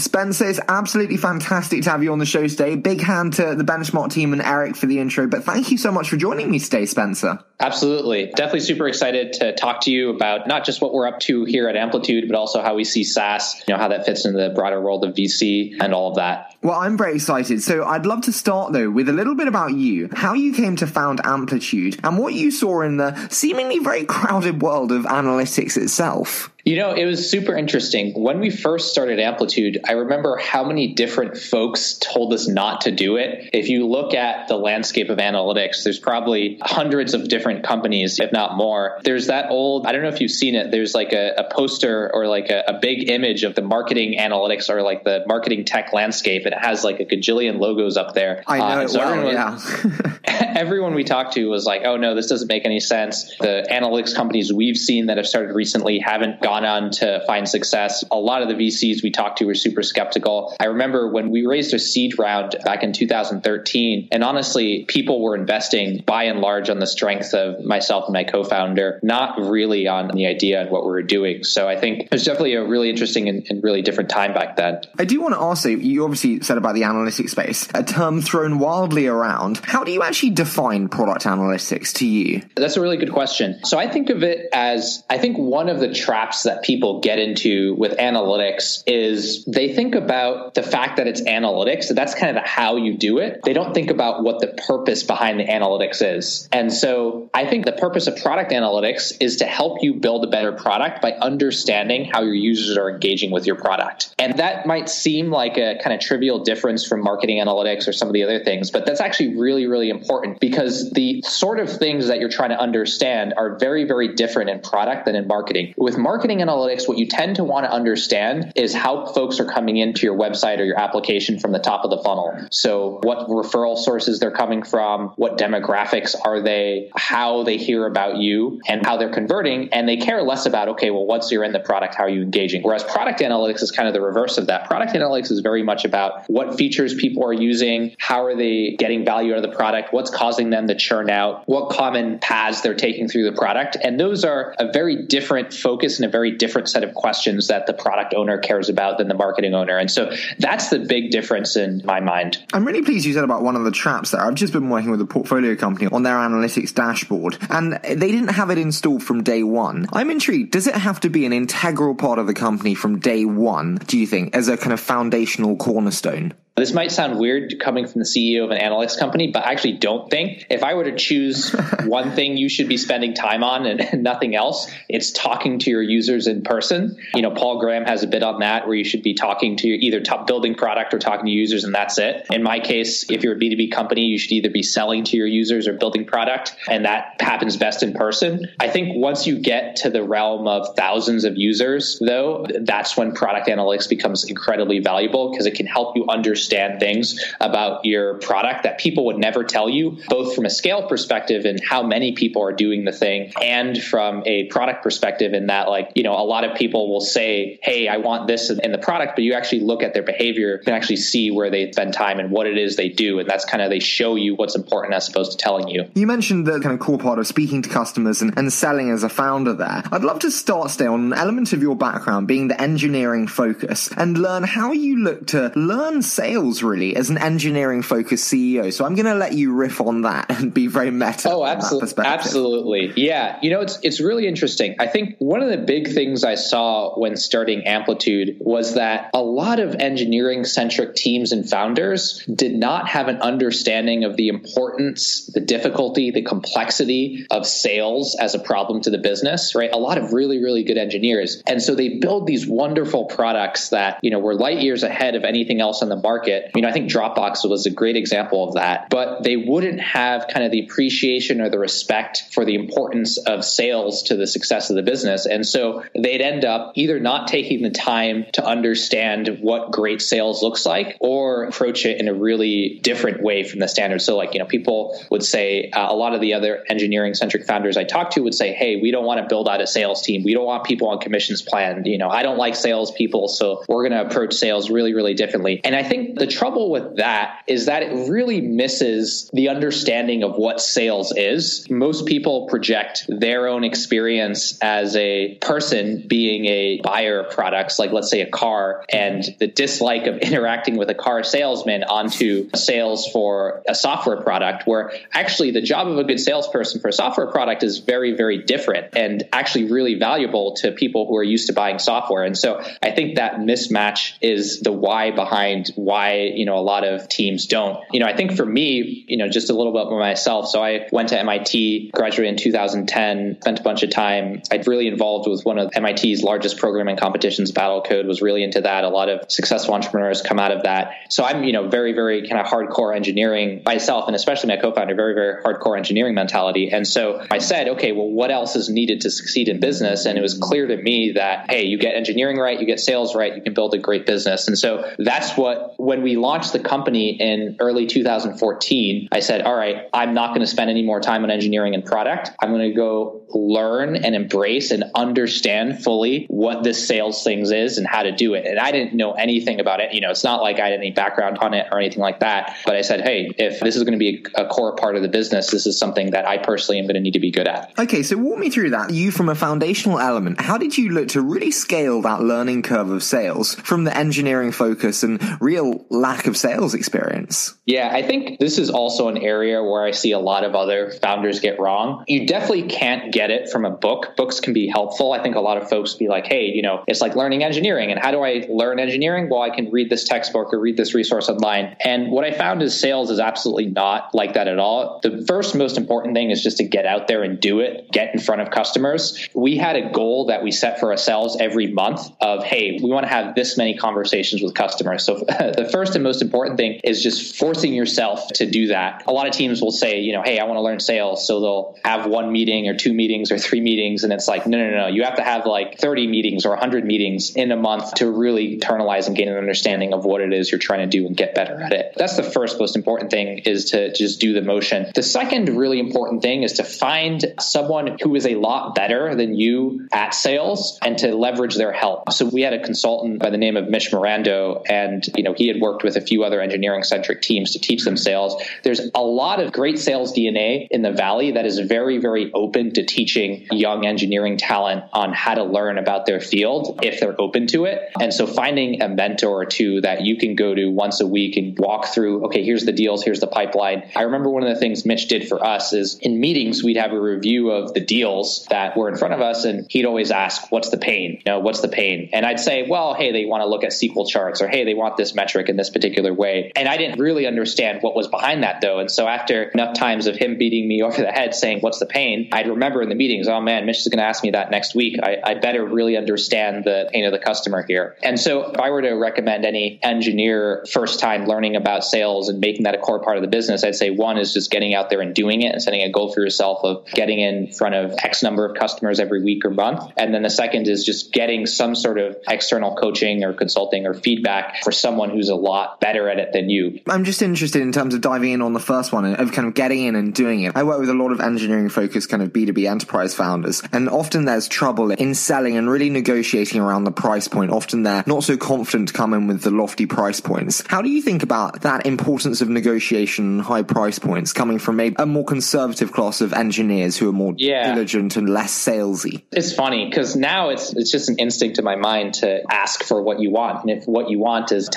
Spenser, 0.00 0.48
it's 0.48 0.60
absolutely 0.68 1.16
fantastic 1.16 1.82
to 1.84 1.90
have 1.90 2.02
you 2.02 2.12
on 2.12 2.18
the 2.18 2.26
show 2.26 2.46
today. 2.46 2.76
Big 2.76 3.00
hand 3.00 3.34
to 3.34 3.54
the 3.54 3.64
Benchmark 3.64 4.12
team 4.12 4.32
and 4.32 4.42
Eric 4.42 4.76
for 4.76 4.86
the 4.86 4.98
intro, 4.98 5.26
but 5.26 5.44
thank 5.44 5.70
you 5.70 5.78
so 5.78 5.92
much 5.92 6.08
for 6.08 6.16
joining 6.16 6.50
me 6.50 6.58
today, 6.58 6.84
Spenser. 6.84 7.42
Absolutely. 7.60 8.26
Definitely 8.26 8.60
super 8.60 8.88
excited 8.88 9.34
to 9.34 9.54
talk 9.54 9.82
to 9.82 9.90
you 9.90 10.10
about 10.10 10.46
not 10.48 10.64
just 10.64 10.80
what 10.80 10.94
we're 10.94 11.06
up 11.06 11.20
to 11.20 11.44
here 11.44 11.68
at 11.68 11.76
Amplitude, 11.76 12.26
but 12.26 12.36
also 12.36 12.62
how 12.62 12.74
we 12.74 12.84
see 12.84 13.04
SaaS, 13.04 13.62
you 13.68 13.74
know, 13.74 13.78
how 13.78 13.88
that 13.88 14.06
fits 14.06 14.24
into 14.24 14.38
the 14.38 14.48
broader 14.50 14.80
world 14.80 15.04
of 15.04 15.14
VC 15.14 15.76
and 15.78 15.92
all 15.92 16.08
of 16.08 16.16
that. 16.16 16.54
Well, 16.62 16.78
I'm 16.78 16.96
very 16.96 17.14
excited. 17.16 17.62
So 17.62 17.84
I'd 17.84 18.06
love 18.06 18.22
to 18.22 18.32
start 18.32 18.72
though 18.72 18.90
with 18.90 19.08
a 19.08 19.12
little 19.12 19.34
bit 19.34 19.46
about 19.46 19.74
you, 19.74 20.08
how 20.12 20.32
you 20.32 20.54
came 20.54 20.76
to 20.76 20.86
found 20.86 21.20
Amplitude 21.24 22.00
and 22.02 22.18
what 22.18 22.32
you 22.32 22.50
saw 22.50 22.80
in 22.80 22.96
the 22.96 23.28
seemingly 23.28 23.78
very 23.78 24.04
crowded 24.04 24.62
world 24.62 24.90
of 24.90 25.04
analytics 25.04 25.76
itself. 25.76 26.50
You 26.70 26.76
know, 26.76 26.92
it 26.92 27.04
was 27.04 27.28
super 27.28 27.56
interesting. 27.56 28.12
When 28.14 28.38
we 28.38 28.48
first 28.48 28.92
started 28.92 29.18
Amplitude, 29.18 29.80
I 29.88 29.94
remember 29.94 30.36
how 30.36 30.62
many 30.62 30.94
different 30.94 31.36
folks 31.36 31.94
told 31.94 32.32
us 32.32 32.46
not 32.46 32.82
to 32.82 32.92
do 32.92 33.16
it. 33.16 33.50
If 33.52 33.68
you 33.68 33.88
look 33.88 34.14
at 34.14 34.46
the 34.46 34.56
landscape 34.56 35.10
of 35.10 35.18
analytics, 35.18 35.82
there's 35.82 35.98
probably 35.98 36.60
hundreds 36.62 37.12
of 37.12 37.28
different 37.28 37.64
companies, 37.64 38.20
if 38.20 38.30
not 38.30 38.56
more. 38.56 39.00
There's 39.02 39.26
that 39.26 39.50
old, 39.50 39.84
I 39.84 39.90
don't 39.90 40.02
know 40.02 40.10
if 40.10 40.20
you've 40.20 40.30
seen 40.30 40.54
it, 40.54 40.70
there's 40.70 40.94
like 40.94 41.12
a, 41.12 41.34
a 41.38 41.52
poster 41.52 42.08
or 42.14 42.28
like 42.28 42.50
a, 42.50 42.62
a, 42.68 42.78
big 42.80 43.10
image 43.10 43.42
of 43.42 43.56
the 43.56 43.62
marketing 43.62 44.16
analytics 44.20 44.70
or 44.70 44.82
like 44.82 45.02
the 45.02 45.24
marketing 45.26 45.64
tech 45.64 45.92
landscape. 45.92 46.44
And 46.44 46.54
it 46.54 46.60
has 46.60 46.84
like 46.84 47.00
a 47.00 47.04
gajillion 47.04 47.58
logos 47.58 47.96
up 47.96 48.14
there. 48.14 48.44
I 48.46 48.58
know 48.58 48.64
uh, 48.64 48.86
so 48.86 48.98
well, 49.00 49.08
everyone, 49.08 49.34
yeah. 49.34 50.18
everyone 50.56 50.94
we 50.94 51.04
talked 51.04 51.34
to 51.34 51.46
was 51.48 51.64
like, 51.64 51.82
oh 51.84 51.96
no, 51.96 52.14
this 52.14 52.26
doesn't 52.26 52.48
make 52.48 52.64
any 52.64 52.80
sense. 52.80 53.34
The 53.38 53.66
analytics 53.70 54.14
companies 54.14 54.52
we've 54.52 54.76
seen 54.76 55.06
that 55.06 55.16
have 55.16 55.26
started 55.26 55.54
recently 55.54 55.98
haven't 55.98 56.40
gone 56.40 56.64
on 56.64 56.90
to 56.92 57.22
find 57.26 57.48
success. 57.48 58.04
A 58.10 58.16
lot 58.16 58.42
of 58.42 58.48
the 58.48 58.54
VCs 58.54 59.02
we 59.02 59.10
talked 59.10 59.38
to 59.38 59.46
were 59.46 59.54
super 59.54 59.82
skeptical. 59.82 60.54
I 60.60 60.66
remember 60.66 61.08
when 61.08 61.30
we 61.30 61.46
raised 61.46 61.74
a 61.74 61.78
seed 61.78 62.18
round 62.18 62.56
back 62.64 62.82
in 62.82 62.92
2013, 62.92 64.08
and 64.12 64.24
honestly, 64.24 64.84
people 64.88 65.22
were 65.22 65.34
investing 65.34 66.02
by 66.06 66.24
and 66.24 66.40
large 66.40 66.70
on 66.70 66.78
the 66.78 66.86
strength 66.86 67.34
of 67.34 67.64
myself 67.64 68.04
and 68.06 68.12
my 68.12 68.24
co-founder, 68.24 69.00
not 69.02 69.38
really 69.38 69.86
on 69.86 70.08
the 70.08 70.26
idea 70.26 70.60
and 70.60 70.70
what 70.70 70.84
we 70.84 70.90
were 70.90 71.02
doing. 71.02 71.44
So 71.44 71.68
I 71.68 71.76
think 71.76 72.00
it 72.00 72.12
was 72.12 72.24
definitely 72.24 72.54
a 72.54 72.64
really 72.64 72.90
interesting 72.90 73.28
and, 73.28 73.46
and 73.48 73.62
really 73.62 73.82
different 73.82 74.10
time 74.10 74.34
back 74.34 74.56
then. 74.56 74.80
I 74.98 75.04
do 75.04 75.20
want 75.20 75.34
to 75.34 75.70
you, 75.70 75.78
you 75.78 76.04
obviously 76.04 76.40
said 76.40 76.58
about 76.58 76.74
the 76.74 76.82
analytics 76.82 77.30
space, 77.30 77.68
a 77.74 77.82
term 77.82 78.20
thrown 78.20 78.58
wildly 78.58 79.06
around. 79.06 79.58
How 79.64 79.84
do 79.84 79.92
you 79.92 80.02
actually 80.02 80.30
define 80.40 80.88
product 80.88 81.24
analytics 81.24 81.92
to 81.92 82.06
you? 82.06 82.40
That's 82.56 82.78
a 82.78 82.80
really 82.80 82.96
good 82.96 83.12
question. 83.12 83.62
So 83.66 83.78
I 83.78 83.90
think 83.90 84.08
of 84.08 84.22
it 84.22 84.48
as, 84.54 85.04
I 85.10 85.18
think 85.18 85.36
one 85.36 85.68
of 85.68 85.80
the 85.80 85.92
traps 85.92 86.44
that 86.44 86.62
people 86.62 87.00
get 87.00 87.18
into 87.18 87.74
with 87.74 87.98
analytics 87.98 88.82
is 88.86 89.44
they 89.44 89.74
think 89.74 89.94
about 89.94 90.54
the 90.54 90.62
fact 90.62 90.96
that 90.96 91.06
it's 91.06 91.20
analytics. 91.20 91.84
So 91.84 91.94
that's 91.94 92.14
kind 92.14 92.38
of 92.38 92.44
how 92.44 92.76
you 92.76 92.96
do 92.96 93.18
it. 93.18 93.42
They 93.44 93.52
don't 93.52 93.74
think 93.74 93.90
about 93.90 94.22
what 94.22 94.40
the 94.40 94.48
purpose 94.66 95.02
behind 95.02 95.40
the 95.40 95.44
analytics 95.44 96.00
is. 96.00 96.48
And 96.50 96.72
so 96.72 97.28
I 97.34 97.44
think 97.44 97.66
the 97.66 97.72
purpose 97.72 98.06
of 98.06 98.16
product 98.16 98.50
analytics 98.50 99.12
is 99.20 99.36
to 99.36 99.44
help 99.44 99.82
you 99.82 99.92
build 99.92 100.24
a 100.24 100.28
better 100.28 100.52
product 100.52 101.02
by 101.02 101.12
understanding 101.12 102.06
how 102.10 102.22
your 102.22 102.32
users 102.32 102.78
are 102.78 102.88
engaging 102.88 103.30
with 103.30 103.44
your 103.44 103.56
product. 103.56 104.14
And 104.18 104.38
that 104.38 104.64
might 104.64 104.88
seem 104.88 105.30
like 105.30 105.58
a 105.58 105.78
kind 105.84 105.92
of 105.92 106.00
trivial 106.00 106.38
difference 106.44 106.86
from 106.86 107.02
marketing 107.02 107.44
analytics 107.44 107.86
or 107.86 107.92
some 107.92 108.08
of 108.08 108.14
the 108.14 108.22
other 108.22 108.42
things, 108.42 108.70
but 108.70 108.86
that's 108.86 109.02
actually 109.02 109.36
really, 109.36 109.66
really 109.66 109.90
important 109.90 110.29
important 110.30 110.40
because 110.40 110.90
the 110.92 111.22
sort 111.22 111.60
of 111.60 111.70
things 111.70 112.08
that 112.08 112.20
you're 112.20 112.30
trying 112.30 112.50
to 112.50 112.58
understand 112.58 113.34
are 113.36 113.58
very, 113.58 113.84
very 113.84 114.14
different 114.14 114.50
in 114.50 114.60
product 114.60 115.06
than 115.06 115.14
in 115.14 115.26
marketing. 115.26 115.74
With 115.76 115.98
marketing 115.98 116.38
analytics, 116.38 116.88
what 116.88 116.98
you 116.98 117.06
tend 117.06 117.36
to 117.36 117.44
want 117.44 117.64
to 117.66 117.72
understand 117.72 118.52
is 118.56 118.74
how 118.74 119.06
folks 119.06 119.40
are 119.40 119.44
coming 119.44 119.76
into 119.76 120.06
your 120.06 120.16
website 120.16 120.58
or 120.58 120.64
your 120.64 120.78
application 120.78 121.38
from 121.38 121.52
the 121.52 121.58
top 121.58 121.84
of 121.84 121.90
the 121.90 121.98
funnel. 121.98 122.46
So, 122.50 123.00
what 123.02 123.28
referral 123.28 123.76
sources 123.76 124.20
they're 124.20 124.30
coming 124.30 124.62
from, 124.62 125.08
what 125.16 125.38
demographics 125.38 126.14
are 126.24 126.40
they, 126.40 126.90
how 126.96 127.42
they 127.42 127.56
hear 127.56 127.86
about 127.86 128.16
you, 128.16 128.60
and 128.66 128.84
how 128.84 128.96
they're 128.96 129.12
converting. 129.12 129.72
And 129.72 129.88
they 129.88 129.96
care 129.96 130.22
less 130.22 130.46
about, 130.46 130.68
okay, 130.68 130.90
well, 130.90 131.06
once 131.06 131.30
you're 131.30 131.44
in 131.44 131.52
the 131.52 131.60
product, 131.60 131.94
how 131.94 132.04
are 132.04 132.08
you 132.08 132.22
engaging? 132.22 132.62
Whereas 132.62 132.84
product 132.84 133.20
analytics 133.20 133.62
is 133.62 133.70
kind 133.70 133.88
of 133.88 133.94
the 133.94 134.00
reverse 134.00 134.38
of 134.38 134.46
that. 134.46 134.66
Product 134.66 134.92
analytics 134.94 135.30
is 135.30 135.40
very 135.40 135.62
much 135.62 135.84
about 135.84 136.28
what 136.28 136.56
features 136.56 136.94
people 136.94 137.24
are 137.24 137.32
using, 137.32 137.94
how 137.98 138.24
are 138.24 138.36
they 138.36 138.76
getting 138.78 139.04
value 139.04 139.32
out 139.32 139.44
of 139.44 139.50
the 139.50 139.56
product, 139.56 139.92
what's 139.92 140.10
causing 140.20 140.50
them 140.50 140.68
to 140.68 140.74
churn 140.74 141.08
out, 141.08 141.48
what 141.48 141.70
common 141.70 142.18
paths 142.18 142.60
they're 142.60 142.74
taking 142.74 143.08
through 143.08 143.24
the 143.24 143.32
product. 143.32 143.74
And 143.82 143.98
those 143.98 144.22
are 144.22 144.54
a 144.58 144.70
very 144.70 145.06
different 145.06 145.54
focus 145.54 145.98
and 145.98 146.04
a 146.06 146.10
very 146.10 146.32
different 146.36 146.68
set 146.68 146.84
of 146.84 146.92
questions 146.92 147.48
that 147.48 147.66
the 147.66 147.72
product 147.72 148.12
owner 148.12 148.36
cares 148.36 148.68
about 148.68 148.98
than 148.98 149.08
the 149.08 149.14
marketing 149.14 149.54
owner. 149.54 149.78
And 149.78 149.90
so 149.90 150.12
that's 150.38 150.68
the 150.68 150.78
big 150.78 151.10
difference 151.10 151.56
in 151.56 151.80
my 151.86 152.00
mind. 152.00 152.36
I'm 152.52 152.66
really 152.66 152.82
pleased 152.82 153.06
you 153.06 153.14
said 153.14 153.24
about 153.24 153.42
one 153.42 153.56
of 153.56 153.64
the 153.64 153.70
traps 153.70 154.10
there. 154.10 154.20
I've 154.20 154.34
just 154.34 154.52
been 154.52 154.68
working 154.68 154.90
with 154.90 155.00
a 155.00 155.06
portfolio 155.06 155.56
company 155.56 155.88
on 155.90 156.02
their 156.02 156.16
analytics 156.16 156.74
dashboard, 156.74 157.38
and 157.48 157.80
they 157.82 158.10
didn't 158.10 158.28
have 158.28 158.50
it 158.50 158.58
installed 158.58 159.02
from 159.02 159.22
day 159.22 159.42
one. 159.42 159.86
I'm 159.90 160.10
intrigued. 160.10 160.52
Does 160.52 160.66
it 160.66 160.74
have 160.74 161.00
to 161.00 161.08
be 161.08 161.24
an 161.24 161.32
integral 161.32 161.94
part 161.94 162.18
of 162.18 162.26
the 162.26 162.34
company 162.34 162.74
from 162.74 162.98
day 162.98 163.24
one, 163.24 163.76
do 163.86 163.96
you 163.96 164.06
think, 164.06 164.36
as 164.36 164.48
a 164.48 164.58
kind 164.58 164.74
of 164.74 164.80
foundational 164.80 165.56
cornerstone? 165.56 166.34
This 166.60 166.74
might 166.74 166.92
sound 166.92 167.18
weird 167.18 167.58
coming 167.58 167.86
from 167.86 168.00
the 168.00 168.04
CEO 168.04 168.44
of 168.44 168.50
an 168.50 168.58
analytics 168.58 168.98
company, 168.98 169.28
but 169.28 169.46
I 169.46 169.52
actually 169.52 169.78
don't 169.78 170.10
think 170.10 170.44
if 170.50 170.62
I 170.62 170.74
were 170.74 170.84
to 170.84 170.94
choose 170.94 171.50
one 171.86 172.12
thing 172.12 172.36
you 172.36 172.50
should 172.50 172.68
be 172.68 172.76
spending 172.76 173.14
time 173.14 173.42
on 173.42 173.64
and, 173.64 174.02
nothing 174.02 174.34
else, 174.34 174.70
it's 174.88 175.10
talking 175.10 175.58
to 175.60 175.70
your 175.70 175.80
users 175.80 176.26
in 176.26 176.42
person. 176.42 176.98
You 177.14 177.22
know, 177.22 177.30
Paul 177.30 177.60
Graham 177.60 177.86
has 177.86 178.02
a 178.02 178.06
bit 178.06 178.22
on 178.22 178.40
that 178.40 178.66
where 178.66 178.76
you 178.76 178.84
should 178.84 179.02
be 179.02 179.14
talking 179.14 179.56
to 179.56 179.68
either 179.68 180.00
top 180.00 180.26
building 180.26 180.54
product 180.54 180.92
or 180.92 180.98
talking 180.98 181.26
to 181.26 181.32
users, 181.32 181.64
and 181.64 181.74
that's 181.74 181.96
it. 181.96 182.26
In 182.30 182.42
my 182.42 182.60
case, 182.60 183.10
if 183.10 183.22
you're 183.22 183.34
a 183.34 183.38
B2B 183.38 183.72
company, 183.72 184.04
you 184.04 184.18
should 184.18 184.32
either 184.32 184.50
be 184.50 184.62
selling 184.62 185.04
to 185.04 185.16
your 185.16 185.26
users 185.26 185.66
or 185.66 185.72
building 185.72 186.04
product, 186.04 186.56
and 186.68 186.84
that 186.84 187.20
happens 187.20 187.56
best 187.56 187.82
in 187.82 187.94
person. 187.94 188.48
I 188.60 188.68
think 188.68 188.96
once 188.96 189.26
you 189.26 189.38
get 189.38 189.76
to 189.76 189.90
the 189.90 190.02
realm 190.02 190.46
of 190.46 190.76
thousands 190.76 191.24
of 191.24 191.38
users, 191.38 191.98
though, 192.04 192.46
that's 192.60 192.98
when 192.98 193.12
product 193.12 193.48
analytics 193.48 193.88
becomes 193.88 194.24
incredibly 194.24 194.80
valuable 194.80 195.30
because 195.30 195.46
it 195.46 195.54
can 195.54 195.66
help 195.66 195.96
you 195.96 196.04
understand 196.06 196.49
understand 196.50 196.80
things 196.80 197.34
about 197.40 197.84
your 197.84 198.14
product 198.18 198.64
that 198.64 198.78
people 198.78 199.06
would 199.06 199.18
never 199.18 199.44
tell 199.44 199.68
you, 199.68 199.98
both 200.08 200.34
from 200.34 200.46
a 200.46 200.50
scale 200.50 200.88
perspective 200.88 201.44
and 201.44 201.60
how 201.62 201.82
many 201.82 202.12
people 202.12 202.42
are 202.42 202.52
doing 202.52 202.84
the 202.84 202.92
thing, 202.92 203.32
and 203.40 203.80
from 203.82 204.22
a 204.26 204.44
product 204.44 204.82
perspective, 204.82 205.32
in 205.32 205.46
that, 205.46 205.68
like, 205.68 205.92
you 205.94 206.02
know, 206.02 206.14
a 206.14 206.24
lot 206.24 206.44
of 206.44 206.56
people 206.56 206.90
will 206.92 207.00
say, 207.00 207.58
Hey, 207.62 207.88
I 207.88 207.98
want 207.98 208.26
this 208.26 208.50
in 208.50 208.72
the 208.72 208.78
product, 208.78 209.16
but 209.16 209.24
you 209.24 209.34
actually 209.34 209.60
look 209.60 209.82
at 209.82 209.94
their 209.94 210.02
behavior 210.02 210.60
and 210.66 210.74
actually 210.74 210.96
see 210.96 211.30
where 211.30 211.50
they 211.50 211.70
spend 211.72 211.92
time 211.92 212.18
and 212.18 212.30
what 212.30 212.46
it 212.46 212.58
is 212.58 212.76
they 212.76 212.88
do. 212.88 213.18
And 213.18 213.28
that's 213.28 213.44
kind 213.44 213.62
of, 213.62 213.70
they 213.70 213.80
show 213.80 214.16
you 214.16 214.34
what's 214.34 214.56
important 214.56 214.94
as 214.94 215.08
opposed 215.08 215.32
to 215.32 215.38
telling 215.38 215.68
you. 215.68 215.88
You 215.94 216.06
mentioned 216.06 216.46
the 216.46 216.60
kind 216.60 216.74
of 216.74 216.80
core 216.80 216.98
part 216.98 217.18
of 217.18 217.26
speaking 217.26 217.62
to 217.62 217.68
customers 217.68 218.22
and, 218.22 218.36
and 218.36 218.52
selling 218.52 218.90
as 218.90 219.02
a 219.02 219.08
founder 219.08 219.54
there. 219.54 219.82
I'd 219.92 220.02
love 220.02 220.20
to 220.20 220.30
start 220.30 220.70
still 220.70 220.94
on 220.94 221.12
an 221.12 221.18
element 221.18 221.52
of 221.52 221.62
your 221.62 221.76
background 221.76 222.26
being 222.26 222.48
the 222.48 222.60
engineering 222.60 223.26
focus 223.26 223.90
and 223.96 224.18
learn 224.18 224.42
how 224.42 224.72
you 224.72 224.98
look 224.98 225.26
to 225.28 225.52
learn 225.54 226.02
sales 226.02 226.29
sales 226.30 226.62
really 226.62 226.96
as 226.96 227.10
an 227.10 227.18
engineering 227.18 227.82
focused 227.82 228.32
CEO. 228.32 228.72
So 228.72 228.84
I'm 228.84 228.94
going 228.94 229.06
to 229.06 229.14
let 229.14 229.32
you 229.32 229.52
riff 229.52 229.80
on 229.80 230.02
that 230.02 230.26
and 230.30 230.52
be 230.52 230.66
very 230.66 230.90
meta. 230.90 231.30
Oh, 231.30 231.44
absolutely, 231.44 232.04
absolutely, 232.04 232.92
yeah. 232.96 233.38
You 233.42 233.50
know, 233.50 233.60
it's 233.60 233.78
it's 233.82 234.00
really 234.00 234.26
interesting. 234.26 234.76
I 234.78 234.86
think 234.86 235.16
one 235.18 235.42
of 235.42 235.50
the 235.50 235.58
big 235.58 235.92
things 235.92 236.24
I 236.24 236.36
saw 236.36 236.98
when 236.98 237.16
starting 237.16 237.66
Amplitude 237.66 238.36
was 238.40 238.74
that 238.74 239.10
a 239.14 239.22
lot 239.22 239.60
of 239.60 239.74
engineering 239.74 240.44
centric 240.44 240.94
teams 240.94 241.32
and 241.32 241.48
founders 241.48 242.24
did 242.32 242.54
not 242.54 242.88
have 242.88 243.08
an 243.08 243.20
understanding 243.20 244.04
of 244.04 244.16
the 244.16 244.28
importance, 244.28 245.26
the 245.32 245.40
difficulty, 245.40 246.10
the 246.10 246.22
complexity 246.22 247.26
of 247.30 247.46
sales 247.46 248.16
as 248.18 248.34
a 248.34 248.38
problem 248.38 248.80
to 248.82 248.90
the 248.90 248.98
business. 248.98 249.54
Right, 249.54 249.70
a 249.72 249.78
lot 249.78 249.98
of 249.98 250.12
really 250.12 250.42
really 250.42 250.64
good 250.64 250.78
engineers, 250.78 251.42
and 251.46 251.62
so 251.62 251.74
they 251.74 251.98
build 251.98 252.26
these 252.26 252.46
wonderful 252.46 253.06
products 253.06 253.70
that 253.70 253.98
you 254.02 254.10
know 254.10 254.18
were 254.18 254.34
light 254.34 254.60
years 254.60 254.82
ahead 254.82 255.14
of 255.14 255.24
anything 255.24 255.60
else 255.60 255.82
on 255.82 255.88
the 255.88 255.96
market 255.96 256.19
market. 256.20 256.50
You 256.54 256.62
know, 256.62 256.68
I 256.68 256.72
think 256.72 256.90
Dropbox 256.90 257.48
was 257.48 257.66
a 257.66 257.70
great 257.70 257.96
example 257.96 258.46
of 258.46 258.54
that, 258.54 258.90
but 258.90 259.22
they 259.22 259.36
wouldn't 259.36 259.80
have 259.80 260.26
kind 260.28 260.44
of 260.44 260.52
the 260.52 260.64
appreciation 260.64 261.40
or 261.40 261.48
the 261.48 261.58
respect 261.58 262.24
for 262.32 262.44
the 262.44 262.54
importance 262.54 263.18
of 263.18 263.44
sales 263.44 264.04
to 264.04 264.16
the 264.16 264.26
success 264.26 264.70
of 264.70 264.76
the 264.76 264.82
business. 264.82 265.26
And 265.26 265.46
so 265.46 265.84
they'd 265.94 266.20
end 266.20 266.44
up 266.44 266.72
either 266.74 267.00
not 267.00 267.28
taking 267.28 267.62
the 267.62 267.70
time 267.70 268.26
to 268.34 268.44
understand 268.44 269.38
what 269.40 269.72
great 269.72 270.02
sales 270.02 270.42
looks 270.42 270.66
like 270.66 270.96
or 271.00 271.44
approach 271.44 271.86
it 271.86 272.00
in 272.00 272.08
a 272.08 272.14
really 272.14 272.80
different 272.82 273.22
way 273.22 273.44
from 273.44 273.60
the 273.60 273.68
standard. 273.68 274.02
So, 274.02 274.16
like, 274.16 274.34
you 274.34 274.40
know, 274.40 274.46
people 274.46 274.98
would 275.10 275.24
say, 275.24 275.70
uh, 275.70 275.92
a 275.92 275.94
lot 275.94 276.14
of 276.14 276.20
the 276.20 276.34
other 276.34 276.64
engineering 276.68 277.14
centric 277.14 277.46
founders 277.46 277.76
I 277.76 277.84
talked 277.84 278.12
to 278.14 278.22
would 278.22 278.34
say, 278.34 278.52
hey, 278.52 278.80
we 278.80 278.90
don't 278.90 279.04
want 279.04 279.20
to 279.20 279.26
build 279.26 279.48
out 279.48 279.60
a 279.60 279.66
sales 279.66 280.02
team. 280.02 280.22
We 280.22 280.34
don't 280.34 280.44
want 280.44 280.64
people 280.64 280.88
on 280.88 280.98
commissions 280.98 281.42
plan. 281.42 281.84
You 281.84 281.98
know, 281.98 282.08
I 282.08 282.22
don't 282.22 282.38
like 282.38 282.54
sales 282.54 282.90
people. 282.92 283.28
So 283.28 283.64
we're 283.68 283.88
going 283.88 283.98
to 283.98 284.06
approach 284.08 284.34
sales 284.34 284.70
really, 284.70 284.94
really 284.94 285.14
differently. 285.14 285.60
And 285.64 285.74
I 285.74 285.82
think 285.82 286.09
the 286.14 286.26
trouble 286.26 286.70
with 286.70 286.96
that 286.96 287.42
is 287.46 287.66
that 287.66 287.82
it 287.82 288.10
really 288.10 288.40
misses 288.40 289.30
the 289.32 289.48
understanding 289.48 290.22
of 290.22 290.36
what 290.36 290.60
sales 290.60 291.12
is. 291.16 291.68
Most 291.70 292.06
people 292.06 292.46
project 292.46 293.06
their 293.08 293.48
own 293.48 293.64
experience 293.64 294.58
as 294.60 294.96
a 294.96 295.36
person 295.36 296.04
being 296.06 296.46
a 296.46 296.80
buyer 296.82 297.20
of 297.20 297.32
products, 297.32 297.78
like 297.78 297.92
let's 297.92 298.10
say 298.10 298.20
a 298.20 298.30
car, 298.30 298.84
and 298.88 299.24
the 299.38 299.46
dislike 299.46 300.06
of 300.06 300.18
interacting 300.22 300.76
with 300.76 300.90
a 300.90 300.94
car 300.94 301.22
salesman 301.22 301.84
onto 301.84 302.48
sales 302.54 303.10
for 303.10 303.62
a 303.68 303.74
software 303.74 304.20
product, 304.22 304.66
where 304.66 304.92
actually 305.12 305.50
the 305.50 305.62
job 305.62 305.88
of 305.88 305.98
a 305.98 306.04
good 306.04 306.20
salesperson 306.20 306.80
for 306.80 306.88
a 306.88 306.92
software 306.92 307.26
product 307.26 307.62
is 307.62 307.78
very, 307.78 308.16
very 308.16 308.38
different 308.38 308.96
and 308.96 309.24
actually 309.32 309.70
really 309.70 309.94
valuable 309.94 310.54
to 310.54 310.72
people 310.72 311.06
who 311.06 311.16
are 311.16 311.22
used 311.22 311.46
to 311.46 311.52
buying 311.52 311.78
software. 311.78 312.24
And 312.24 312.36
so 312.36 312.62
I 312.82 312.90
think 312.90 313.16
that 313.16 313.36
mismatch 313.36 314.14
is 314.20 314.60
the 314.60 314.72
why 314.72 315.10
behind 315.10 315.72
why 315.76 315.99
why 316.00 316.32
you 316.34 316.46
know 316.46 316.56
a 316.56 316.66
lot 316.74 316.84
of 316.84 317.08
teams 317.08 317.46
don't. 317.46 317.78
You 317.92 318.00
know, 318.00 318.06
I 318.06 318.16
think 318.16 318.36
for 318.36 318.46
me, 318.46 319.04
you 319.06 319.16
know, 319.16 319.28
just 319.28 319.50
a 319.50 319.54
little 319.54 319.72
bit 319.72 319.90
myself. 319.90 320.48
So 320.48 320.62
I 320.62 320.88
went 320.92 321.10
to 321.10 321.18
MIT, 321.18 321.90
graduated 321.92 322.32
in 322.32 322.38
2010, 322.38 323.38
spent 323.40 323.60
a 323.60 323.62
bunch 323.62 323.82
of 323.82 323.90
time. 323.90 324.42
I'd 324.50 324.66
really 324.66 324.86
involved 324.86 325.28
with 325.28 325.44
one 325.44 325.58
of 325.58 325.70
MIT's 325.78 326.22
largest 326.22 326.58
programming 326.58 326.96
competitions, 326.96 327.52
Battlecode. 327.52 328.06
Was 328.06 328.22
really 328.22 328.42
into 328.42 328.62
that. 328.62 328.84
A 328.84 328.88
lot 328.88 329.08
of 329.08 329.30
successful 329.30 329.74
entrepreneurs 329.74 330.22
come 330.22 330.38
out 330.38 330.52
of 330.52 330.62
that. 330.62 330.94
So 331.10 331.24
I'm 331.24 331.44
you 331.44 331.52
know 331.52 331.68
very 331.68 331.92
very 331.92 332.26
kind 332.28 332.40
of 332.40 332.46
hardcore 332.46 332.94
engineering 332.96 333.62
myself, 333.64 334.06
and 334.06 334.16
especially 334.16 334.48
my 334.48 334.60
co-founder, 334.60 334.94
very 334.94 335.14
very 335.14 335.42
hardcore 335.42 335.76
engineering 335.76 336.14
mentality. 336.14 336.70
And 336.70 336.86
so 336.86 337.24
I 337.30 337.38
said, 337.38 337.68
okay, 337.68 337.92
well, 337.92 338.08
what 338.08 338.30
else 338.30 338.56
is 338.56 338.68
needed 338.68 339.02
to 339.02 339.10
succeed 339.10 339.48
in 339.48 339.60
business? 339.60 340.06
And 340.06 340.16
it 340.18 340.22
was 340.22 340.34
clear 340.34 340.66
to 340.66 340.76
me 340.76 341.12
that 341.16 341.50
hey, 341.50 341.64
you 341.64 341.78
get 341.78 341.94
engineering 341.94 342.38
right, 342.38 342.58
you 342.58 342.66
get 342.66 342.80
sales 342.80 343.14
right, 343.14 343.34
you 343.34 343.42
can 343.42 343.54
build 343.54 343.74
a 343.74 343.78
great 343.78 344.06
business. 344.06 344.48
And 344.48 344.58
so 344.58 344.90
that's 344.98 345.36
what 345.36 345.74
when 345.90 346.02
we 346.02 346.14
launched 346.14 346.52
the 346.52 346.60
company 346.60 347.20
in 347.20 347.56
early 347.58 347.84
2014, 347.84 349.08
I 349.10 349.18
said, 349.18 349.42
all 349.42 349.56
right, 349.56 349.88
I'm 349.92 350.14
not 350.14 350.28
going 350.28 350.40
to 350.40 350.46
spend 350.46 350.70
any 350.70 350.84
more 350.84 351.00
time 351.00 351.24
on 351.24 351.32
engineering 351.32 351.74
and 351.74 351.84
product. 351.84 352.30
I'm 352.38 352.50
going 352.50 352.70
to 352.70 352.76
go 352.76 353.22
learn 353.30 353.96
and 353.96 354.14
embrace 354.14 354.70
and 354.70 354.84
understand 354.94 355.82
fully 355.82 356.26
what 356.28 356.62
this 356.62 356.86
sales 356.86 357.24
things 357.24 357.50
is 357.50 357.76
and 357.76 357.88
how 357.88 358.04
to 358.04 358.12
do 358.12 358.34
it. 358.34 358.46
And 358.46 358.60
I 358.60 358.70
didn't 358.70 358.94
know 358.94 359.14
anything 359.14 359.58
about 359.58 359.80
it. 359.80 359.92
You 359.92 360.00
know, 360.00 360.10
it's 360.12 360.22
not 360.22 360.42
like 360.42 360.60
I 360.60 360.68
had 360.68 360.74
any 360.74 360.92
background 360.92 361.38
on 361.38 361.54
it 361.54 361.66
or 361.72 361.80
anything 361.80 361.98
like 361.98 362.20
that. 362.20 362.56
But 362.64 362.76
I 362.76 362.82
said, 362.82 363.00
hey, 363.00 363.32
if 363.36 363.58
this 363.58 363.74
is 363.74 363.82
going 363.82 363.94
to 363.94 363.98
be 363.98 364.24
a 364.36 364.46
core 364.46 364.76
part 364.76 364.94
of 364.94 365.02
the 365.02 365.08
business, 365.08 365.50
this 365.50 365.66
is 365.66 365.76
something 365.76 366.12
that 366.12 366.24
I 366.24 366.38
personally 366.38 366.78
am 366.78 366.84
going 366.84 366.94
to 366.94 367.00
need 367.00 367.14
to 367.14 367.20
be 367.20 367.32
good 367.32 367.48
at. 367.48 367.76
Okay, 367.80 368.04
so 368.04 368.16
walk 368.16 368.38
me 368.38 368.48
through 368.48 368.70
that. 368.70 368.92
You, 368.92 369.10
from 369.10 369.28
a 369.28 369.34
foundational 369.34 369.98
element, 369.98 370.40
how 370.40 370.56
did 370.56 370.78
you 370.78 370.90
look 370.90 371.08
to 371.08 371.20
really 371.20 371.50
scale 371.50 372.00
that 372.02 372.22
learning 372.22 372.62
curve 372.62 372.90
of 372.90 373.02
sales 373.02 373.56
from 373.56 373.82
the 373.82 373.96
engineering 373.96 374.52
focus 374.52 375.02
and 375.02 375.20
real 375.40 375.79
lack 375.88 376.26
of 376.26 376.36
sales 376.36 376.74
experience. 376.74 377.54
Yeah, 377.66 377.88
I 377.92 378.02
think 378.02 378.38
this 378.38 378.58
is 378.58 378.70
also 378.70 379.08
an 379.08 379.18
area 379.18 379.62
where 379.62 379.84
I 379.84 379.92
see 379.92 380.12
a 380.12 380.18
lot 380.18 380.44
of 380.44 380.54
other 380.54 380.90
founders 380.90 381.40
get 381.40 381.60
wrong. 381.60 382.04
You 382.08 382.26
definitely 382.26 382.64
can't 382.64 383.12
get 383.12 383.30
it 383.30 383.50
from 383.50 383.64
a 383.64 383.70
book. 383.70 384.16
Books 384.16 384.40
can 384.40 384.52
be 384.52 384.68
helpful. 384.68 385.12
I 385.12 385.22
think 385.22 385.36
a 385.36 385.40
lot 385.40 385.56
of 385.56 385.68
folks 385.68 385.94
be 385.94 386.08
like, 386.08 386.26
hey, 386.26 386.46
you 386.46 386.62
know, 386.62 386.84
it's 386.86 387.00
like 387.00 387.16
learning 387.16 387.44
engineering. 387.44 387.90
And 387.90 388.00
how 388.00 388.10
do 388.10 388.22
I 388.22 388.46
learn 388.48 388.78
engineering? 388.78 389.28
Well, 389.30 389.42
I 389.42 389.50
can 389.50 389.70
read 389.70 389.90
this 389.90 390.04
textbook 390.04 390.52
or 390.52 390.58
read 390.58 390.76
this 390.76 390.94
resource 390.94 391.28
online. 391.28 391.76
And 391.80 392.10
what 392.10 392.24
I 392.24 392.32
found 392.32 392.62
is 392.62 392.78
sales 392.78 393.10
is 393.10 393.20
absolutely 393.20 393.66
not 393.66 394.14
like 394.14 394.34
that 394.34 394.48
at 394.48 394.58
all. 394.58 395.00
The 395.02 395.24
first 395.26 395.54
most 395.54 395.76
important 395.76 396.14
thing 396.14 396.30
is 396.30 396.42
just 396.42 396.58
to 396.58 396.64
get 396.64 396.86
out 396.86 397.08
there 397.08 397.22
and 397.22 397.40
do 397.40 397.60
it, 397.60 397.90
get 397.90 398.12
in 398.14 398.20
front 398.20 398.40
of 398.40 398.50
customers. 398.50 399.28
We 399.34 399.56
had 399.56 399.76
a 399.76 399.90
goal 399.90 400.26
that 400.26 400.42
we 400.42 400.50
set 400.50 400.80
for 400.80 400.90
ourselves 400.90 401.36
every 401.38 401.68
month 401.68 402.00
of, 402.20 402.44
hey, 402.44 402.78
we 402.82 402.90
want 402.90 403.04
to 403.04 403.08
have 403.08 403.34
this 403.34 403.56
many 403.56 403.76
conversations 403.76 404.42
with 404.42 404.54
customers. 404.54 405.04
So 405.04 405.14
the 405.28 405.68
first 405.70 405.94
and 405.94 406.04
most 406.04 406.22
important 406.22 406.56
thing 406.56 406.80
is 406.84 407.02
just 407.02 407.36
forcing 407.36 407.74
yourself 407.74 408.28
to 408.34 408.50
do 408.50 408.68
that. 408.68 409.04
A 409.06 409.12
lot 409.12 409.26
of 409.26 409.32
teams 409.32 409.60
will 409.60 409.72
say, 409.72 410.00
you 410.00 410.12
know, 410.12 410.22
hey, 410.22 410.38
I 410.38 410.44
want 410.44 410.56
to 410.56 410.62
learn 410.62 410.80
sales. 410.80 411.26
So 411.26 411.40
they'll 411.40 411.78
have 411.84 412.06
one 412.06 412.32
meeting 412.32 412.68
or 412.68 412.74
two 412.74 412.92
meetings 412.92 413.32
or 413.32 413.38
three 413.38 413.60
meetings. 413.60 414.04
And 414.04 414.12
it's 414.12 414.28
like, 414.28 414.46
no, 414.46 414.58
no, 414.58 414.70
no. 414.70 414.86
You 414.86 415.04
have 415.04 415.16
to 415.16 415.22
have 415.22 415.46
like 415.46 415.78
30 415.78 416.06
meetings 416.06 416.46
or 416.46 416.50
100 416.50 416.84
meetings 416.84 417.34
in 417.36 417.52
a 417.52 417.56
month 417.56 417.94
to 417.96 418.10
really 418.10 418.58
internalize 418.58 419.06
and 419.06 419.16
gain 419.16 419.28
an 419.28 419.36
understanding 419.36 419.92
of 419.92 420.04
what 420.04 420.20
it 420.20 420.32
is 420.32 420.50
you're 420.50 420.58
trying 420.58 420.88
to 420.88 420.98
do 420.98 421.06
and 421.06 421.16
get 421.16 421.34
better 421.34 421.60
at 421.60 421.72
it. 421.72 421.94
That's 421.96 422.16
the 422.16 422.22
first 422.22 422.58
most 422.58 422.76
important 422.76 423.10
thing 423.10 423.38
is 423.38 423.70
to 423.72 423.92
just 423.92 424.20
do 424.20 424.32
the 424.32 424.42
motion. 424.42 424.90
The 424.94 425.02
second 425.02 425.48
really 425.56 425.80
important 425.80 426.22
thing 426.22 426.42
is 426.42 426.54
to 426.54 426.64
find 426.64 427.34
someone 427.40 427.98
who 428.02 428.14
is 428.14 428.26
a 428.26 428.34
lot 428.34 428.74
better 428.74 429.14
than 429.14 429.34
you 429.34 429.88
at 429.92 430.14
sales 430.14 430.78
and 430.82 430.98
to 430.98 431.14
leverage 431.14 431.56
their 431.56 431.72
help. 431.72 432.12
So 432.12 432.26
we 432.26 432.42
had 432.42 432.52
a 432.52 432.62
consultant 432.62 433.18
by 433.18 433.30
the 433.30 433.38
name 433.38 433.56
of 433.56 433.68
Mitch 433.68 433.90
Mirando, 433.90 434.62
and 434.68 435.04
you 435.16 435.22
know 435.22 435.34
he 435.34 435.48
had 435.48 435.59
worked 435.60 435.84
with 435.84 435.96
a 435.96 436.00
few 436.00 436.24
other 436.24 436.40
engineering 436.40 436.82
centric 436.82 437.22
teams 437.22 437.52
to 437.52 437.58
teach 437.58 437.84
them 437.84 437.96
sales. 437.96 438.42
There's 438.62 438.80
a 438.94 439.00
lot 439.00 439.40
of 439.40 439.52
great 439.52 439.78
sales 439.78 440.12
DNA 440.12 440.68
in 440.70 440.82
the 440.82 440.92
valley 440.92 441.32
that 441.32 441.46
is 441.46 441.58
very 441.58 441.98
very 441.98 442.32
open 442.32 442.72
to 442.74 442.84
teaching 442.84 443.46
young 443.50 443.86
engineering 443.86 444.36
talent 444.36 444.84
on 444.92 445.12
how 445.12 445.34
to 445.34 445.44
learn 445.44 445.78
about 445.78 446.06
their 446.06 446.20
field 446.20 446.80
if 446.82 447.00
they're 447.00 447.20
open 447.20 447.46
to 447.48 447.64
it. 447.64 447.90
And 448.00 448.12
so 448.12 448.26
finding 448.26 448.82
a 448.82 448.88
mentor 448.88 449.42
or 449.42 449.46
two 449.46 449.80
that 449.82 450.02
you 450.02 450.16
can 450.16 450.34
go 450.34 450.54
to 450.54 450.66
once 450.66 451.00
a 451.00 451.06
week 451.06 451.36
and 451.36 451.58
walk 451.58 451.86
through, 451.86 452.26
okay, 452.26 452.44
here's 452.44 452.64
the 452.64 452.72
deals, 452.72 453.04
here's 453.04 453.20
the 453.20 453.26
pipeline. 453.26 453.90
I 453.94 454.02
remember 454.02 454.30
one 454.30 454.42
of 454.42 454.48
the 454.48 454.60
things 454.60 454.84
Mitch 454.84 455.08
did 455.08 455.28
for 455.28 455.44
us 455.44 455.72
is 455.72 455.98
in 456.00 456.20
meetings 456.20 456.62
we'd 456.62 456.76
have 456.76 456.92
a 456.92 457.00
review 457.00 457.50
of 457.50 457.74
the 457.74 457.80
deals 457.80 458.46
that 458.50 458.76
were 458.76 458.88
in 458.88 458.96
front 458.96 459.14
of 459.14 459.20
us 459.20 459.44
and 459.44 459.66
he'd 459.70 459.84
always 459.84 460.10
ask, 460.10 460.50
what's 460.50 460.70
the 460.70 460.78
pain? 460.78 461.22
You 461.24 461.32
know, 461.32 461.40
what's 461.40 461.60
the 461.60 461.68
pain? 461.68 462.10
And 462.12 462.24
I'd 462.24 462.40
say, 462.40 462.66
well, 462.68 462.94
hey, 462.94 463.12
they 463.12 463.24
want 463.24 463.42
to 463.42 463.46
look 463.46 463.64
at 463.64 463.70
SQL 463.70 464.08
charts 464.08 464.40
or 464.40 464.48
hey, 464.48 464.64
they 464.64 464.74
want 464.74 464.96
this 464.96 465.14
metric 465.14 465.39
in 465.48 465.56
this 465.56 465.70
particular 465.70 466.12
way. 466.12 466.52
And 466.56 466.68
I 466.68 466.76
didn't 466.76 466.98
really 466.98 467.26
understand 467.26 467.82
what 467.82 467.94
was 467.94 468.08
behind 468.08 468.42
that 468.42 468.60
though. 468.60 468.78
And 468.78 468.90
so 468.90 469.06
after 469.06 469.44
enough 469.44 469.74
times 469.74 470.06
of 470.06 470.16
him 470.16 470.38
beating 470.38 470.68
me 470.68 470.82
over 470.90 471.00
the 471.00 471.12
head 471.12 471.34
saying, 471.34 471.60
what's 471.60 471.78
the 471.78 471.86
pain? 471.86 472.28
I'd 472.32 472.48
remember 472.48 472.82
in 472.82 472.88
the 472.88 472.94
meetings, 472.94 473.28
oh 473.28 473.40
man, 473.40 473.66
Mitch 473.66 473.78
is 473.78 473.88
going 473.88 473.98
to 473.98 474.04
ask 474.04 474.22
me 474.22 474.32
that 474.32 474.50
next 474.50 474.74
week. 474.74 474.98
I, 475.02 475.18
I 475.24 475.34
better 475.34 475.64
really 475.64 475.96
understand 475.96 476.64
the 476.64 476.88
pain 476.92 477.04
of 477.04 477.12
the 477.12 477.18
customer 477.18 477.64
here. 477.66 477.96
And 478.02 478.18
so 478.18 478.50
if 478.50 478.58
I 478.58 478.70
were 478.70 478.82
to 478.82 478.92
recommend 478.92 479.44
any 479.44 479.78
engineer 479.82 480.64
first 480.70 481.00
time 481.00 481.26
learning 481.26 481.56
about 481.56 481.84
sales 481.84 482.28
and 482.28 482.40
making 482.40 482.64
that 482.64 482.74
a 482.74 482.78
core 482.78 483.02
part 483.02 483.16
of 483.16 483.22
the 483.22 483.28
business, 483.28 483.64
I'd 483.64 483.74
say 483.74 483.90
one 483.90 484.18
is 484.18 484.34
just 484.34 484.50
getting 484.50 484.74
out 484.74 484.90
there 484.90 485.00
and 485.00 485.14
doing 485.14 485.42
it 485.42 485.52
and 485.52 485.62
setting 485.62 485.82
a 485.82 485.90
goal 485.90 486.12
for 486.12 486.20
yourself 486.20 486.60
of 486.64 486.86
getting 486.86 487.20
in 487.20 487.48
front 487.52 487.74
of 487.74 487.94
X 487.98 488.22
number 488.22 488.46
of 488.46 488.56
customers 488.56 489.00
every 489.00 489.22
week 489.22 489.44
or 489.44 489.50
month. 489.50 489.92
And 489.96 490.14
then 490.14 490.22
the 490.22 490.30
second 490.30 490.68
is 490.68 490.84
just 490.84 491.12
getting 491.12 491.46
some 491.46 491.74
sort 491.74 491.98
of 491.98 492.16
external 492.28 492.74
coaching 492.74 493.24
or 493.24 493.32
consulting 493.32 493.86
or 493.86 493.94
feedback 493.94 494.62
for 494.62 494.72
someone 494.72 495.10
who's 495.10 495.29
a 495.30 495.34
lot 495.34 495.80
better 495.80 496.08
at 496.08 496.18
it 496.18 496.32
than 496.32 496.50
you. 496.50 496.80
I'm 496.86 497.04
just 497.04 497.22
interested 497.22 497.62
in 497.62 497.72
terms 497.72 497.94
of 497.94 498.00
diving 498.00 498.32
in 498.32 498.42
on 498.42 498.52
the 498.52 498.60
first 498.60 498.92
one 498.92 499.04
of 499.04 499.32
kind 499.32 499.48
of 499.48 499.54
getting 499.54 499.84
in 499.84 499.96
and 499.96 500.14
doing 500.14 500.42
it. 500.42 500.56
I 500.56 500.62
work 500.62 500.80
with 500.80 500.90
a 500.90 500.94
lot 500.94 501.12
of 501.12 501.20
engineering 501.20 501.68
focused 501.68 502.08
kind 502.08 502.22
of 502.22 502.32
B2B 502.32 502.68
enterprise 502.68 503.14
founders, 503.14 503.62
and 503.72 503.88
often 503.88 504.24
there's 504.24 504.48
trouble 504.48 504.90
in 504.90 505.14
selling 505.14 505.56
and 505.56 505.70
really 505.70 505.90
negotiating 505.90 506.60
around 506.60 506.84
the 506.84 506.90
price 506.90 507.28
point. 507.28 507.50
Often 507.50 507.84
they're 507.84 508.04
not 508.06 508.24
so 508.24 508.36
confident 508.36 508.88
to 508.88 508.94
come 508.94 509.14
in 509.14 509.26
with 509.26 509.42
the 509.42 509.50
lofty 509.50 509.86
price 509.86 510.20
points. 510.20 510.64
How 510.66 510.82
do 510.82 510.88
you 510.88 511.02
think 511.02 511.22
about 511.22 511.62
that 511.62 511.86
importance 511.86 512.40
of 512.40 512.48
negotiation 512.48 513.24
and 513.24 513.40
high 513.40 513.62
price 513.62 513.98
points 513.98 514.32
coming 514.32 514.58
from 514.58 514.76
maybe 514.76 514.96
a 514.98 515.06
more 515.06 515.24
conservative 515.24 515.92
class 515.92 516.20
of 516.20 516.32
engineers 516.32 516.96
who 516.96 517.08
are 517.08 517.12
more 517.12 517.34
yeah. 517.36 517.72
diligent 517.72 518.16
and 518.16 518.28
less 518.28 518.52
salesy? 518.52 519.22
It's 519.32 519.52
funny 519.52 519.88
because 519.88 520.16
now 520.16 520.50
it's 520.50 520.72
it's 520.74 520.90
just 520.90 521.08
an 521.08 521.16
instinct 521.18 521.58
in 521.58 521.64
my 521.64 521.76
mind 521.76 522.14
to 522.14 522.42
ask 522.50 522.82
for 522.82 523.02
what 523.02 523.20
you 523.20 523.30
want. 523.30 523.62
And 523.62 523.70
if 523.70 523.84
what 523.86 524.10
you 524.10 524.18
want 524.18 524.52
is 524.52 524.68